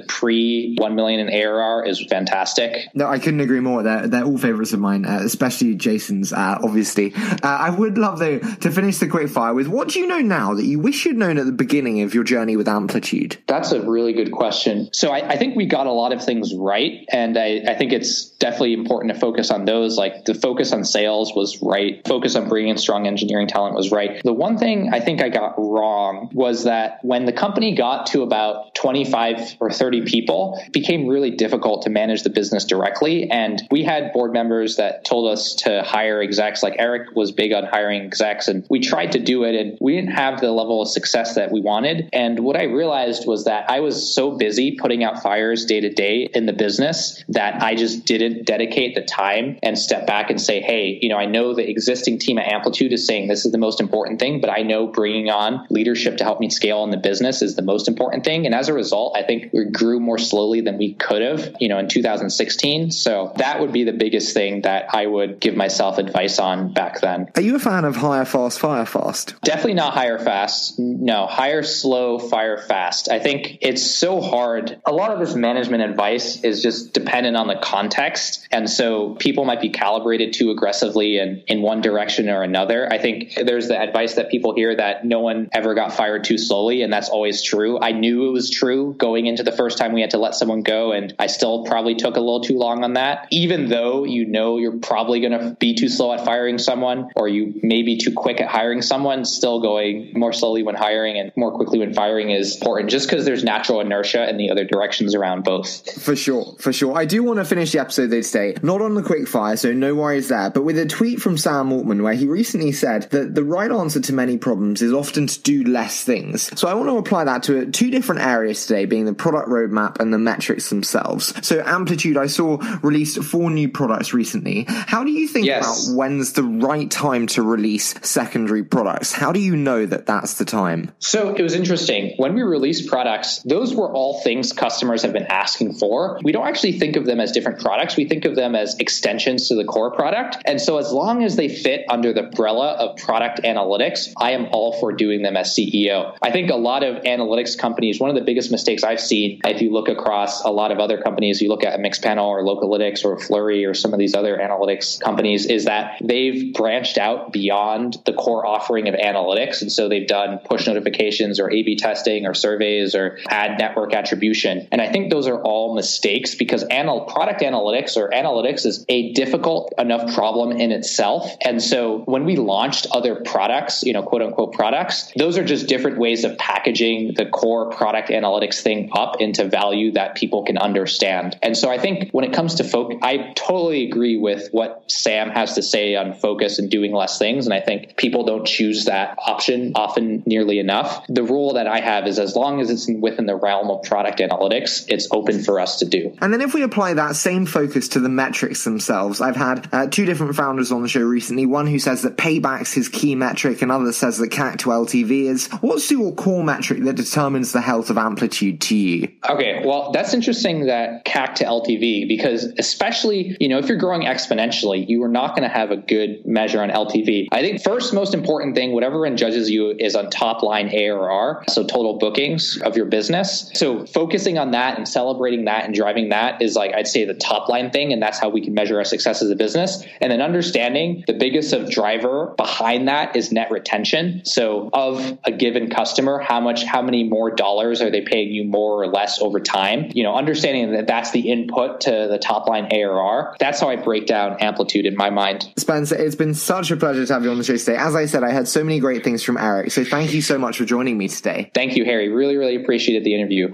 pre 0.00 0.74
1 0.78 0.94
million 0.94 1.20
in 1.20 1.28
ARR 1.32 1.86
is 1.86 2.04
fantastic. 2.06 2.88
No, 2.94 3.06
I 3.06 3.18
couldn't 3.18 3.40
agree 3.40 3.60
more. 3.60 3.82
They're, 3.82 4.08
they're 4.08 4.24
all 4.24 4.38
favorites 4.38 4.72
of 4.72 4.80
mine, 4.80 5.04
uh, 5.04 5.20
especially 5.22 5.74
Jason's, 5.74 6.32
uh, 6.32 6.58
obviously. 6.62 7.14
Uh, 7.14 7.38
I 7.42 7.70
would 7.70 7.98
love 7.98 8.18
though 8.18 8.38
to 8.38 8.70
finish 8.70 8.98
the 8.98 9.08
quick 9.08 9.28
fire 9.28 9.54
with 9.54 9.68
what 9.68 9.88
do 9.88 10.00
you 10.00 10.06
know 10.06 10.20
now 10.20 10.54
that 10.54 10.64
you 10.64 10.78
wish 10.78 11.04
you'd 11.04 11.16
known 11.16 11.38
at 11.38 11.46
the 11.46 11.52
beginning 11.52 12.02
of 12.02 12.14
your 12.14 12.24
journey 12.24 12.56
with 12.56 12.68
Amplitude? 12.68 13.38
That's 13.46 13.72
a 13.72 13.80
really 13.80 14.12
good 14.12 14.32
question. 14.32 14.88
So 14.92 15.10
I, 15.10 15.28
I 15.28 15.36
think 15.36 15.56
we 15.56 15.66
got 15.66 15.86
a 15.86 15.92
lot 15.92 16.12
of 16.12 16.24
things 16.24 16.54
right. 16.54 17.04
And 17.10 17.38
I, 17.38 17.62
I 17.68 17.74
think 17.74 17.92
it's 17.92 18.30
definitely 18.30 18.74
important 18.74 19.14
to 19.14 19.20
focus 19.20 19.50
on 19.50 19.64
those. 19.64 19.96
Like 19.96 20.24
the 20.24 20.34
focus 20.34 20.72
on 20.72 20.84
sales 20.84 21.32
was 21.34 21.60
right. 21.62 22.06
Focus 22.06 22.36
on 22.36 22.48
bringing 22.48 22.70
in 22.70 22.78
strong 22.78 23.06
engineering 23.06 23.48
talent 23.48 23.74
was 23.74 23.90
right. 23.90 24.20
The 24.24 24.32
one 24.32 24.58
thing 24.58 24.90
I 24.92 25.00
think 25.00 25.22
I 25.22 25.28
got 25.28 25.54
wrong 25.58 26.30
was 26.32 26.64
that 26.64 26.98
when 27.02 27.24
the 27.24 27.32
company 27.32 27.73
got 27.74 28.06
to 28.06 28.22
about 28.22 28.74
25 28.74 29.56
or 29.60 29.70
30 29.70 30.02
people, 30.02 30.60
it 30.64 30.72
became 30.72 31.06
really 31.06 31.30
difficult 31.30 31.82
to 31.82 31.90
manage 31.90 32.22
the 32.22 32.30
business 32.30 32.64
directly. 32.64 33.30
And 33.30 33.62
we 33.70 33.84
had 33.84 34.12
board 34.12 34.32
members 34.32 34.76
that 34.76 35.04
told 35.04 35.32
us 35.32 35.54
to 35.64 35.82
hire 35.82 36.20
execs. 36.20 36.62
Like 36.62 36.76
Eric 36.78 37.14
was 37.14 37.32
big 37.32 37.52
on 37.52 37.64
hiring 37.64 38.02
execs, 38.02 38.48
and 38.48 38.66
we 38.68 38.80
tried 38.80 39.12
to 39.12 39.18
do 39.18 39.44
it, 39.44 39.54
and 39.54 39.78
we 39.80 39.94
didn't 39.94 40.12
have 40.12 40.40
the 40.40 40.50
level 40.50 40.82
of 40.82 40.88
success 40.88 41.34
that 41.34 41.50
we 41.50 41.60
wanted. 41.60 42.08
And 42.12 42.40
what 42.40 42.56
I 42.56 42.64
realized 42.64 43.26
was 43.26 43.44
that 43.44 43.70
I 43.70 43.80
was 43.80 44.14
so 44.14 44.32
busy 44.36 44.76
putting 44.76 45.04
out 45.04 45.22
fires 45.22 45.66
day 45.66 45.80
to 45.80 45.90
day 45.90 46.28
in 46.34 46.46
the 46.46 46.52
business 46.52 47.22
that 47.28 47.62
I 47.62 47.74
just 47.74 48.04
didn't 48.04 48.46
dedicate 48.46 48.94
the 48.94 49.02
time 49.02 49.58
and 49.62 49.78
step 49.78 50.06
back 50.06 50.30
and 50.30 50.40
say, 50.40 50.60
hey, 50.60 50.98
you 51.00 51.08
know, 51.08 51.16
I 51.16 51.26
know 51.26 51.54
the 51.54 51.68
existing 51.68 52.18
team 52.18 52.38
at 52.38 52.52
Amplitude 52.52 52.92
is 52.92 53.06
saying 53.06 53.28
this 53.28 53.44
is 53.44 53.52
the 53.52 53.58
most 53.58 53.80
important 53.80 54.20
thing, 54.20 54.40
but 54.40 54.50
I 54.50 54.62
know 54.62 54.86
bringing 54.86 55.30
on 55.30 55.66
leadership 55.70 56.18
to 56.18 56.24
help 56.24 56.40
me 56.40 56.50
scale 56.50 56.84
in 56.84 56.90
the 56.90 56.96
business 56.96 57.42
is 57.42 57.56
the 57.56 57.62
most 57.64 57.88
important 57.88 58.24
thing. 58.24 58.46
And 58.46 58.54
as 58.54 58.68
a 58.68 58.74
result, 58.74 59.16
I 59.16 59.22
think 59.22 59.52
we 59.52 59.64
grew 59.66 60.00
more 60.00 60.18
slowly 60.18 60.60
than 60.60 60.78
we 60.78 60.94
could 60.94 61.22
have, 61.22 61.56
you 61.60 61.68
know, 61.68 61.78
in 61.78 61.88
2016. 61.88 62.90
So 62.90 63.32
that 63.36 63.60
would 63.60 63.72
be 63.72 63.84
the 63.84 63.92
biggest 63.92 64.34
thing 64.34 64.62
that 64.62 64.94
I 64.94 65.06
would 65.06 65.40
give 65.40 65.56
myself 65.56 65.98
advice 65.98 66.38
on 66.38 66.72
back 66.72 67.00
then. 67.00 67.30
Are 67.34 67.42
you 67.42 67.56
a 67.56 67.58
fan 67.58 67.84
of 67.84 67.96
hire 67.96 68.24
fast, 68.24 68.58
fire 68.58 68.86
fast? 68.86 69.34
Definitely 69.42 69.74
not 69.74 69.94
hire 69.94 70.18
fast. 70.18 70.78
No, 70.78 71.26
hire 71.26 71.62
slow, 71.62 72.18
fire 72.18 72.58
fast. 72.58 73.10
I 73.10 73.18
think 73.18 73.58
it's 73.60 73.84
so 73.84 74.20
hard. 74.20 74.80
A 74.84 74.92
lot 74.92 75.10
of 75.10 75.20
this 75.20 75.34
management 75.34 75.82
advice 75.82 76.42
is 76.42 76.62
just 76.62 76.92
dependent 76.92 77.36
on 77.36 77.46
the 77.46 77.56
context. 77.56 78.46
And 78.50 78.68
so 78.68 79.14
people 79.14 79.44
might 79.44 79.60
be 79.60 79.70
calibrated 79.70 80.32
too 80.32 80.50
aggressively 80.50 81.18
in, 81.18 81.42
in 81.46 81.62
one 81.62 81.80
direction 81.80 82.28
or 82.28 82.42
another. 82.42 82.90
I 82.92 82.98
think 82.98 83.34
there's 83.34 83.68
the 83.68 83.80
advice 83.80 84.14
that 84.14 84.30
people 84.30 84.54
hear 84.54 84.74
that 84.74 85.04
no 85.04 85.20
one 85.20 85.48
ever 85.52 85.74
got 85.74 85.92
fired 85.92 86.24
too 86.24 86.38
slowly. 86.38 86.82
And 86.82 86.92
that's 86.92 87.08
always 87.08 87.42
true. 87.44 87.78
I 87.80 87.92
knew 87.92 88.28
it 88.28 88.32
was 88.32 88.50
true 88.50 88.94
going 88.98 89.26
into 89.26 89.42
the 89.42 89.52
first 89.52 89.78
time 89.78 89.92
we 89.92 90.00
had 90.00 90.10
to 90.10 90.18
let 90.18 90.34
someone 90.34 90.62
go. 90.62 90.92
And 90.92 91.14
I 91.18 91.26
still 91.26 91.64
probably 91.64 91.94
took 91.94 92.16
a 92.16 92.20
little 92.20 92.40
too 92.40 92.58
long 92.58 92.84
on 92.84 92.94
that. 92.94 93.28
Even 93.30 93.68
though 93.68 94.04
you 94.04 94.26
know 94.26 94.58
you're 94.58 94.78
probably 94.78 95.20
going 95.20 95.38
to 95.38 95.56
be 95.58 95.74
too 95.74 95.88
slow 95.88 96.12
at 96.12 96.24
firing 96.24 96.58
someone 96.58 97.10
or 97.16 97.28
you 97.28 97.60
may 97.62 97.82
be 97.82 97.98
too 97.98 98.12
quick 98.12 98.40
at 98.40 98.48
hiring 98.48 98.82
someone, 98.82 99.24
still 99.24 99.60
going 99.60 100.12
more 100.14 100.32
slowly 100.32 100.62
when 100.62 100.74
hiring 100.74 101.18
and 101.18 101.32
more 101.36 101.52
quickly 101.52 101.78
when 101.78 101.94
firing 101.94 102.30
is 102.30 102.56
important 102.56 102.90
just 102.90 103.08
because 103.08 103.24
there's 103.24 103.44
natural 103.44 103.80
inertia 103.80 104.28
in 104.28 104.36
the 104.36 104.50
other 104.50 104.64
directions 104.64 105.14
around 105.14 105.44
both. 105.44 106.02
For 106.02 106.16
sure, 106.16 106.56
for 106.58 106.72
sure. 106.72 106.96
I 106.96 107.04
do 107.04 107.22
want 107.22 107.38
to 107.38 107.44
finish 107.44 107.72
the 107.72 107.80
episode 107.80 108.08
though 108.08 108.22
today, 108.22 108.56
not 108.62 108.80
on 108.80 108.94
the 108.94 109.02
quick 109.02 109.28
fire, 109.28 109.56
so 109.56 109.72
no 109.72 109.94
worries 109.94 110.28
there, 110.28 110.50
but 110.50 110.62
with 110.62 110.78
a 110.78 110.86
tweet 110.86 111.20
from 111.20 111.36
Sam 111.36 111.72
Altman 111.72 112.02
where 112.02 112.14
he 112.14 112.26
recently 112.26 112.72
said 112.72 113.10
that 113.10 113.34
the 113.34 113.44
right 113.44 113.70
answer 113.70 114.00
to 114.00 114.12
many 114.12 114.38
problems 114.38 114.82
is 114.82 114.92
often 114.92 115.26
to 115.26 115.40
do 115.42 115.64
less 115.64 116.04
things. 116.04 116.50
So 116.58 116.68
I 116.68 116.74
want 116.74 116.88
to 116.88 116.96
apply 116.96 117.24
that 117.24 117.33
to 117.40 117.70
two 117.70 117.90
different 117.90 118.22
areas 118.22 118.66
today, 118.66 118.84
being 118.86 119.04
the 119.04 119.14
product 119.14 119.48
roadmap 119.48 120.00
and 120.00 120.12
the 120.12 120.18
metrics 120.18 120.70
themselves. 120.70 121.34
So 121.46 121.62
Amplitude, 121.64 122.16
I 122.16 122.26
saw 122.26 122.58
released 122.82 123.22
four 123.22 123.50
new 123.50 123.68
products 123.68 124.14
recently. 124.14 124.64
How 124.68 125.04
do 125.04 125.10
you 125.10 125.26
think 125.28 125.46
Yes. 125.46 125.88
about 125.88 125.96
when's 125.96 126.32
the 126.32 126.42
right 126.42 126.90
time 126.90 127.26
to 127.28 127.42
release 127.42 127.94
secondary 128.02 128.62
products? 128.64 129.12
How 129.12 129.32
do 129.32 129.40
you 129.40 129.56
know 129.56 129.84
that 129.86 130.06
that's 130.06 130.34
the 130.34 130.44
time? 130.44 130.90
So 130.98 131.34
it 131.34 131.42
was 131.42 131.54
interesting. 131.54 132.14
When 132.16 132.34
we 132.34 132.42
released 132.42 132.88
products, 132.88 133.40
those 133.44 133.74
were 133.74 133.92
all 133.92 134.20
things 134.20 134.52
customers 134.52 135.02
have 135.02 135.12
been 135.12 135.26
asking 135.26 135.74
for. 135.74 136.18
We 136.22 136.32
don't 136.32 136.46
actually 136.46 136.72
think 136.78 136.96
of 136.96 137.04
them 137.06 137.20
as 137.20 137.32
different 137.32 137.60
products. 137.60 137.96
We 137.96 138.06
think 138.06 138.24
of 138.24 138.36
them 138.36 138.54
as 138.54 138.76
extensions 138.78 139.48
to 139.48 139.54
the 139.54 139.64
core 139.64 139.90
product. 139.92 140.38
And 140.44 140.60
so 140.60 140.78
as 140.78 140.92
long 140.92 141.22
as 141.24 141.36
they 141.36 141.48
fit 141.48 141.84
under 141.88 142.12
the 142.12 142.24
umbrella 142.26 142.72
of 142.72 142.96
product 142.96 143.40
analytics, 143.44 144.12
I 144.16 144.32
am 144.32 144.46
all 144.52 144.72
for 144.80 144.92
doing 144.92 145.22
them 145.22 145.36
as 145.36 145.54
CEO. 145.54 146.14
I 146.22 146.30
think 146.30 146.50
a 146.50 146.56
lot 146.56 146.82
of 146.84 147.02
analytics 147.04 147.23
companies, 147.58 148.00
one 148.00 148.10
of 148.10 148.16
the 148.16 148.22
biggest 148.22 148.50
mistakes 148.50 148.82
I've 148.82 149.00
seen, 149.00 149.40
if 149.44 149.60
you 149.60 149.72
look 149.72 149.88
across 149.88 150.42
a 150.44 150.50
lot 150.50 150.72
of 150.72 150.78
other 150.78 151.00
companies, 151.00 151.40
you 151.40 151.48
look 151.48 151.64
at 151.64 151.78
Mixpanel 151.78 152.26
or 152.26 152.42
Localytics 152.42 153.04
or 153.04 153.18
Flurry 153.18 153.64
or 153.64 153.74
some 153.74 153.92
of 153.92 153.98
these 153.98 154.14
other 154.14 154.38
analytics 154.38 155.00
companies, 155.00 155.46
is 155.46 155.66
that 155.66 155.98
they've 156.02 156.52
branched 156.52 156.98
out 156.98 157.32
beyond 157.32 157.98
the 158.06 158.12
core 158.12 158.46
offering 158.46 158.88
of 158.88 158.94
analytics. 158.94 159.62
And 159.62 159.70
so 159.70 159.88
they've 159.88 160.06
done 160.06 160.38
push 160.38 160.64
push 160.64 160.66
notifications 160.66 161.40
or 161.40 161.50
A 161.50 161.62
B 161.62 161.76
testing 161.76 162.26
or 162.26 162.34
surveys 162.34 162.94
or 162.94 163.18
ad 163.28 163.58
network 163.58 163.94
attribution. 163.94 164.68
And 164.70 164.80
I 164.80 164.90
think 164.90 165.10
those 165.10 165.26
are 165.26 165.40
all 165.42 165.74
mistakes 165.74 166.34
because 166.34 166.64
anal- 166.70 167.06
product 167.06 167.40
analytics 167.40 167.96
or 167.96 168.10
analytics 168.10 168.66
is 168.66 168.84
a 168.88 169.12
difficult 169.12 169.72
enough 169.78 170.14
problem 170.14 170.52
in 170.52 170.72
itself. 170.72 171.30
And 171.42 171.62
so 171.62 171.98
when 172.06 172.24
we 172.24 172.36
launched 172.36 172.86
other 172.92 173.16
products, 173.16 173.82
you 173.82 173.92
know, 173.92 174.02
quote 174.02 174.22
unquote 174.22 174.52
products, 174.52 175.12
those 175.16 175.38
are 175.38 175.44
just 175.44 175.66
different 175.66 175.98
ways 175.98 176.24
of 176.24 176.38
packaging 176.38 177.13
the 177.16 177.26
core 177.26 177.70
product 177.70 178.08
analytics 178.08 178.60
thing 178.60 178.90
up 178.92 179.20
into 179.20 179.48
value 179.48 179.92
that 179.92 180.14
people 180.14 180.44
can 180.44 180.58
understand. 180.58 181.38
And 181.42 181.56
so 181.56 181.70
I 181.70 181.78
think 181.78 182.10
when 182.12 182.24
it 182.24 182.32
comes 182.32 182.56
to 182.56 182.64
focus, 182.64 182.98
I 183.02 183.32
totally 183.34 183.86
agree 183.86 184.16
with 184.16 184.48
what 184.52 184.84
Sam 184.90 185.30
has 185.30 185.54
to 185.54 185.62
say 185.62 185.96
on 185.96 186.14
focus 186.14 186.58
and 186.58 186.70
doing 186.70 186.92
less 186.92 187.18
things. 187.18 187.46
And 187.46 187.54
I 187.54 187.60
think 187.60 187.96
people 187.96 188.24
don't 188.24 188.46
choose 188.46 188.86
that 188.86 189.18
option 189.18 189.72
often 189.74 190.22
nearly 190.26 190.58
enough. 190.58 191.04
The 191.08 191.22
rule 191.22 191.54
that 191.54 191.66
I 191.66 191.80
have 191.80 192.06
is 192.06 192.18
as 192.18 192.36
long 192.36 192.60
as 192.60 192.70
it's 192.70 192.88
within 192.88 193.26
the 193.26 193.36
realm 193.36 193.70
of 193.70 193.82
product 193.82 194.18
analytics, 194.18 194.84
it's 194.88 195.08
open 195.10 195.42
for 195.42 195.60
us 195.60 195.78
to 195.78 195.84
do. 195.84 196.16
And 196.20 196.32
then 196.32 196.40
if 196.40 196.54
we 196.54 196.62
apply 196.62 196.94
that 196.94 197.16
same 197.16 197.46
focus 197.46 197.88
to 197.88 198.00
the 198.00 198.08
metrics 198.08 198.64
themselves, 198.64 199.20
I've 199.20 199.36
had 199.36 199.68
uh, 199.72 199.86
two 199.86 200.04
different 200.04 200.36
founders 200.36 200.72
on 200.72 200.82
the 200.82 200.88
show 200.88 201.02
recently. 201.02 201.46
One 201.46 201.66
who 201.66 201.78
says 201.78 202.02
that 202.02 202.16
payback's 202.16 202.72
his 202.72 202.88
key 202.88 203.14
metric, 203.14 203.62
and 203.62 203.70
others 203.70 203.96
says 203.96 204.18
that 204.18 204.30
CAC 204.30 204.58
to 204.58 204.70
LTV 204.70 205.24
is. 205.24 205.48
What's 205.60 205.90
your 205.90 206.12
core 206.14 206.44
metric 206.44 206.82
that 206.84 206.96
determines 207.04 207.52
the 207.52 207.60
health 207.60 207.90
of 207.90 207.98
Amplitude 207.98 208.60
to 208.62 208.76
you? 208.76 209.08
Okay, 209.28 209.62
well, 209.64 209.92
that's 209.92 210.14
interesting 210.14 210.66
that 210.66 211.04
CAC 211.04 211.34
to 211.36 211.44
LTV 211.44 212.08
because 212.08 212.44
especially, 212.58 213.36
you 213.40 213.48
know, 213.48 213.58
if 213.58 213.68
you're 213.68 213.78
growing 213.78 214.02
exponentially, 214.02 214.88
you 214.88 215.02
are 215.02 215.08
not 215.08 215.36
going 215.36 215.42
to 215.42 215.54
have 215.54 215.70
a 215.70 215.76
good 215.76 216.24
measure 216.26 216.62
on 216.62 216.70
LTV. 216.70 217.28
I 217.30 217.42
think 217.42 217.62
first 217.62 217.92
most 217.92 218.14
important 218.14 218.54
thing, 218.54 218.72
whatever 218.72 219.04
judges 219.14 219.50
you 219.50 219.70
is 219.70 219.94
on 219.94 220.08
top 220.08 220.42
line 220.42 220.68
ARR, 220.68 221.44
so 221.48 221.64
total 221.64 221.98
bookings 221.98 222.58
of 222.62 222.76
your 222.76 222.86
business. 222.86 223.50
So 223.54 223.84
focusing 223.86 224.38
on 224.38 224.52
that 224.52 224.78
and 224.78 224.88
celebrating 224.88 225.44
that 225.44 225.64
and 225.64 225.74
driving 225.74 226.08
that 226.08 226.40
is 226.40 226.56
like 226.56 226.72
I'd 226.72 226.88
say 226.88 227.04
the 227.04 227.14
top 227.14 227.48
line 227.48 227.70
thing, 227.70 227.92
and 227.92 228.02
that's 228.02 228.18
how 228.18 228.30
we 228.30 228.40
can 228.40 228.54
measure 228.54 228.78
our 228.78 228.84
success 228.84 229.20
as 229.20 229.30
a 229.30 229.36
business. 229.36 229.84
And 230.00 230.10
then 230.10 230.22
understanding 230.22 231.04
the 231.06 231.12
biggest 231.12 231.52
of 231.52 231.70
driver 231.70 232.34
behind 232.36 232.88
that 232.88 233.14
is 233.14 233.30
net 233.30 233.50
retention. 233.50 234.24
So 234.24 234.70
of 234.72 235.18
a 235.24 235.32
given 235.32 235.68
customer, 235.68 236.18
how 236.18 236.40
much, 236.40 236.64
how 236.64 236.80
many 236.80 236.93
more 237.02 237.34
dollars 237.34 237.82
are 237.82 237.90
they 237.90 238.02
paying 238.02 238.30
you 238.30 238.44
more 238.44 238.82
or 238.82 238.86
less 238.86 239.20
over 239.20 239.40
time? 239.40 239.90
You 239.94 240.04
know, 240.04 240.14
understanding 240.14 240.72
that 240.72 240.86
that's 240.86 241.10
the 241.10 241.32
input 241.32 241.80
to 241.82 242.06
the 242.10 242.18
top 242.18 242.46
line 242.46 242.68
ARR. 242.70 243.36
That's 243.40 243.60
how 243.60 243.68
I 243.68 243.76
break 243.76 244.06
down 244.06 244.38
amplitude 244.40 244.86
in 244.86 244.96
my 244.96 245.10
mind. 245.10 245.50
Spenser, 245.56 245.96
it's 245.98 246.14
been 246.14 246.34
such 246.34 246.70
a 246.70 246.76
pleasure 246.76 247.04
to 247.04 247.12
have 247.12 247.24
you 247.24 247.30
on 247.30 247.38
the 247.38 247.44
show 247.44 247.56
today. 247.56 247.76
As 247.76 247.96
I 247.96 248.06
said, 248.06 248.22
I 248.22 248.30
had 248.30 248.46
so 248.46 248.62
many 248.62 248.78
great 248.78 249.02
things 249.02 249.22
from 249.22 249.36
Eric. 249.36 249.72
So 249.72 249.84
thank 249.84 250.14
you 250.14 250.22
so 250.22 250.38
much 250.38 250.58
for 250.58 250.64
joining 250.64 250.96
me 250.96 251.08
today. 251.08 251.50
Thank 251.54 251.76
you, 251.76 251.84
Harry. 251.84 252.08
Really, 252.10 252.36
really 252.36 252.56
appreciated 252.56 253.04
the 253.04 253.14
interview. 253.14 253.52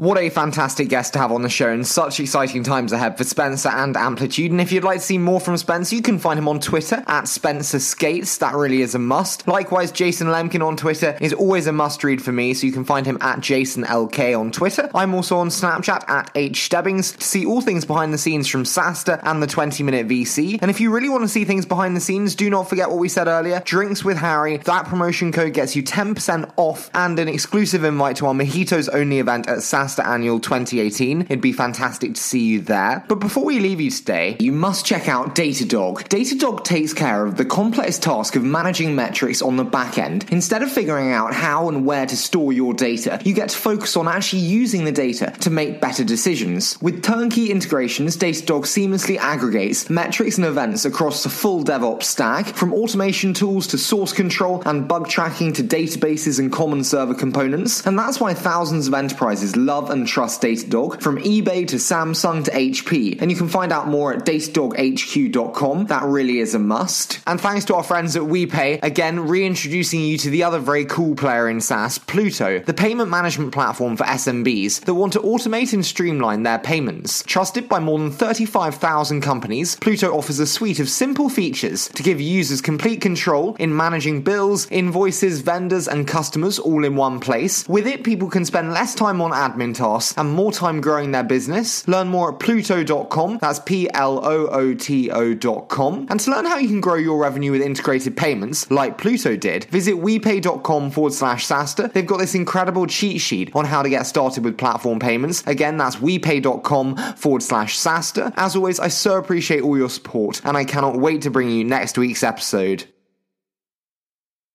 What 0.00 0.16
a 0.16 0.30
fantastic 0.30 0.88
guest 0.88 1.12
to 1.12 1.18
have 1.18 1.30
on 1.30 1.42
the 1.42 1.50
show, 1.50 1.68
and 1.68 1.86
such 1.86 2.20
exciting 2.20 2.62
times 2.62 2.90
ahead 2.90 3.18
for 3.18 3.24
Spenser 3.24 3.68
and 3.68 3.94
Amplitude. 3.98 4.50
And 4.50 4.58
if 4.58 4.72
you'd 4.72 4.82
like 4.82 5.00
to 5.00 5.04
see 5.04 5.18
more 5.18 5.40
from 5.40 5.56
Spenser, 5.56 5.94
you 5.94 6.00
can 6.00 6.18
find 6.18 6.38
him 6.38 6.48
on 6.48 6.58
Twitter 6.58 7.04
at 7.06 7.24
Spenser 7.24 7.78
Skates. 7.78 8.38
That 8.38 8.54
really 8.54 8.80
is 8.80 8.94
a 8.94 8.98
must. 8.98 9.46
Likewise, 9.46 9.92
Jason 9.92 10.28
Lemkin 10.28 10.66
on 10.66 10.78
Twitter 10.78 11.18
is 11.20 11.34
always 11.34 11.66
a 11.66 11.72
must 11.72 12.02
read 12.02 12.22
for 12.22 12.32
me, 12.32 12.54
so 12.54 12.66
you 12.66 12.72
can 12.72 12.86
find 12.86 13.04
him 13.04 13.18
at 13.20 13.40
JasonLK 13.40 14.40
on 14.40 14.50
Twitter. 14.52 14.88
I'm 14.94 15.12
also 15.12 15.36
on 15.36 15.50
Snapchat 15.50 16.08
at 16.08 16.30
H 16.34 16.70
HStebbings 16.70 17.18
to 17.18 17.22
see 17.22 17.44
all 17.44 17.60
things 17.60 17.84
behind 17.84 18.14
the 18.14 18.16
scenes 18.16 18.48
from 18.48 18.64
SaaStr 18.64 19.20
and 19.22 19.42
the 19.42 19.46
20 19.46 19.82
Minute 19.82 20.08
VC. 20.08 20.58
And 20.62 20.70
if 20.70 20.80
you 20.80 20.90
really 20.90 21.10
want 21.10 21.24
to 21.24 21.28
see 21.28 21.44
things 21.44 21.66
behind 21.66 21.94
the 21.94 22.00
scenes, 22.00 22.34
do 22.34 22.48
not 22.48 22.70
forget 22.70 22.88
what 22.88 22.98
we 22.98 23.10
said 23.10 23.26
earlier 23.26 23.60
Drinks 23.66 24.02
with 24.02 24.16
Harry. 24.16 24.56
That 24.56 24.86
promotion 24.86 25.30
code 25.30 25.52
gets 25.52 25.76
you 25.76 25.82
10% 25.82 26.50
off 26.56 26.88
and 26.94 27.18
an 27.18 27.28
exclusive 27.28 27.84
invite 27.84 28.16
to 28.16 28.28
our 28.28 28.32
Mojitos 28.32 28.88
only 28.94 29.18
event 29.18 29.46
at 29.46 29.58
SaaStr 29.90 30.06
Annual 30.06 30.40
2018. 30.40 31.22
It'd 31.22 31.40
be 31.40 31.52
fantastic 31.52 32.14
to 32.14 32.20
see 32.20 32.44
you 32.44 32.60
there. 32.60 33.04
But 33.08 33.16
before 33.16 33.44
we 33.44 33.58
leave 33.58 33.80
you 33.80 33.90
today, 33.90 34.36
you 34.38 34.52
must 34.52 34.86
check 34.86 35.08
out 35.08 35.34
Datadog. 35.34 36.08
Datadog 36.08 36.64
takes 36.64 36.92
care 36.92 37.24
of 37.24 37.36
the 37.36 37.44
complex 37.44 37.98
task 37.98 38.36
of 38.36 38.44
managing 38.44 38.94
metrics 38.94 39.42
on 39.42 39.56
the 39.56 39.64
back 39.64 39.98
end. 39.98 40.26
Instead 40.30 40.62
of 40.62 40.70
figuring 40.70 41.12
out 41.12 41.34
how 41.34 41.68
and 41.68 41.84
where 41.84 42.06
to 42.06 42.16
store 42.16 42.52
your 42.52 42.74
data, 42.74 43.20
you 43.24 43.34
get 43.34 43.50
to 43.50 43.56
focus 43.56 43.96
on 43.96 44.08
actually 44.08 44.42
using 44.42 44.84
the 44.84 44.92
data 44.92 45.32
to 45.40 45.50
make 45.50 45.80
better 45.80 46.04
decisions. 46.04 46.80
With 46.80 47.02
turnkey 47.02 47.50
integrations, 47.50 48.16
Datadog 48.16 48.62
seamlessly 48.62 49.16
aggregates 49.16 49.90
metrics 49.90 50.36
and 50.36 50.46
events 50.46 50.84
across 50.84 51.22
the 51.22 51.28
full 51.28 51.64
DevOps 51.64 52.04
stack, 52.04 52.46
from 52.46 52.72
automation 52.72 53.34
tools 53.34 53.66
to 53.68 53.78
source 53.78 54.12
control 54.12 54.62
and 54.66 54.86
bug 54.86 55.08
tracking 55.08 55.52
to 55.54 55.62
databases 55.62 56.38
and 56.38 56.52
common 56.52 56.84
server 56.84 57.14
components. 57.14 57.86
And 57.86 57.98
that's 57.98 58.20
why 58.20 58.34
thousands 58.34 58.86
of 58.86 58.94
enterprises 58.94 59.56
love 59.56 59.79
love 59.80 59.90
and 59.90 60.06
trust 60.06 60.42
Datadog 60.42 61.00
from 61.00 61.16
eBay 61.18 61.66
to 61.66 61.76
Samsung 61.76 62.44
to 62.44 62.50
HP. 62.50 63.20
And 63.20 63.30
you 63.30 63.36
can 63.36 63.48
find 63.48 63.72
out 63.72 63.88
more 63.88 64.12
at 64.12 64.26
datadoghq.com. 64.26 65.86
That 65.86 66.02
really 66.02 66.38
is 66.38 66.54
a 66.54 66.58
must. 66.58 67.20
And 67.26 67.40
thanks 67.40 67.64
to 67.66 67.76
our 67.76 67.82
friends 67.82 68.14
at 68.14 68.22
WePay, 68.22 68.82
again, 68.82 69.20
reintroducing 69.20 70.00
you 70.00 70.18
to 70.18 70.28
the 70.28 70.44
other 70.44 70.58
very 70.58 70.84
cool 70.84 71.14
player 71.14 71.48
in 71.48 71.62
SaaS, 71.62 71.98
Plooto, 71.98 72.62
the 72.62 72.74
payment 72.74 73.08
management 73.08 73.52
platform 73.52 73.96
for 73.96 74.04
SMBs 74.04 74.84
that 74.84 74.94
want 74.94 75.14
to 75.14 75.20
automate 75.20 75.72
and 75.72 75.84
streamline 75.84 76.42
their 76.42 76.58
payments. 76.58 77.22
Trusted 77.22 77.66
by 77.66 77.80
more 77.80 77.98
than 77.98 78.10
35,000 78.10 79.22
companies, 79.22 79.76
Plooto 79.76 80.12
offers 80.12 80.40
a 80.40 80.46
suite 80.46 80.80
of 80.80 80.90
simple 80.90 81.30
features 81.30 81.88
to 81.88 82.02
give 82.02 82.20
users 82.20 82.60
complete 82.60 83.00
control 83.00 83.54
in 83.54 83.74
managing 83.74 84.20
bills, 84.20 84.66
invoices, 84.70 85.40
vendors, 85.40 85.88
and 85.88 86.06
customers 86.06 86.58
all 86.58 86.84
in 86.84 86.96
one 86.96 87.18
place. 87.18 87.66
With 87.66 87.86
it, 87.86 88.04
people 88.04 88.28
can 88.28 88.44
spend 88.44 88.74
less 88.74 88.94
time 88.94 89.22
on 89.22 89.30
admin 89.30 89.59
tasks 89.74 90.14
and 90.16 90.30
more 90.32 90.52
time 90.52 90.80
growing 90.80 91.12
their 91.12 91.22
business. 91.22 91.86
Learn 91.86 92.08
more 92.08 92.32
at 92.32 92.40
plooto.com. 92.40 93.38
That's 93.40 93.60
P 93.60 93.88
L 93.92 94.24
O 94.24 94.46
O 94.48 94.74
T 94.74 95.10
O.com. 95.10 96.06
And 96.10 96.18
to 96.20 96.30
learn 96.30 96.46
how 96.46 96.58
you 96.58 96.68
can 96.68 96.80
grow 96.80 96.96
your 96.96 97.20
revenue 97.20 97.52
with 97.52 97.62
integrated 97.62 98.16
payments, 98.16 98.70
like 98.70 98.98
Plooto 98.98 99.38
did, 99.38 99.64
visit 99.64 99.94
wepay.com 99.96 100.90
forward 100.90 101.12
slash 101.12 101.46
SaaStr. 101.46 101.92
They've 101.92 102.06
got 102.06 102.18
this 102.18 102.34
incredible 102.34 102.86
cheat 102.86 103.20
sheet 103.20 103.54
on 103.54 103.64
how 103.64 103.82
to 103.82 103.90
get 103.90 104.06
started 104.06 104.44
with 104.44 104.58
platform 104.58 104.98
payments. 104.98 105.46
Again, 105.46 105.76
that's 105.76 105.96
wepay.com 105.96 106.96
forward 107.14 107.42
slash 107.42 107.78
SaaStr. 107.78 108.32
As 108.36 108.56
always, 108.56 108.80
I 108.80 108.88
so 108.88 109.16
appreciate 109.16 109.62
all 109.62 109.76
your 109.76 109.90
support, 109.90 110.40
and 110.44 110.56
I 110.56 110.64
cannot 110.64 110.98
wait 110.98 111.22
to 111.22 111.30
bring 111.30 111.50
you 111.50 111.64
next 111.64 111.98
week's 111.98 112.22
episode. 112.22 112.84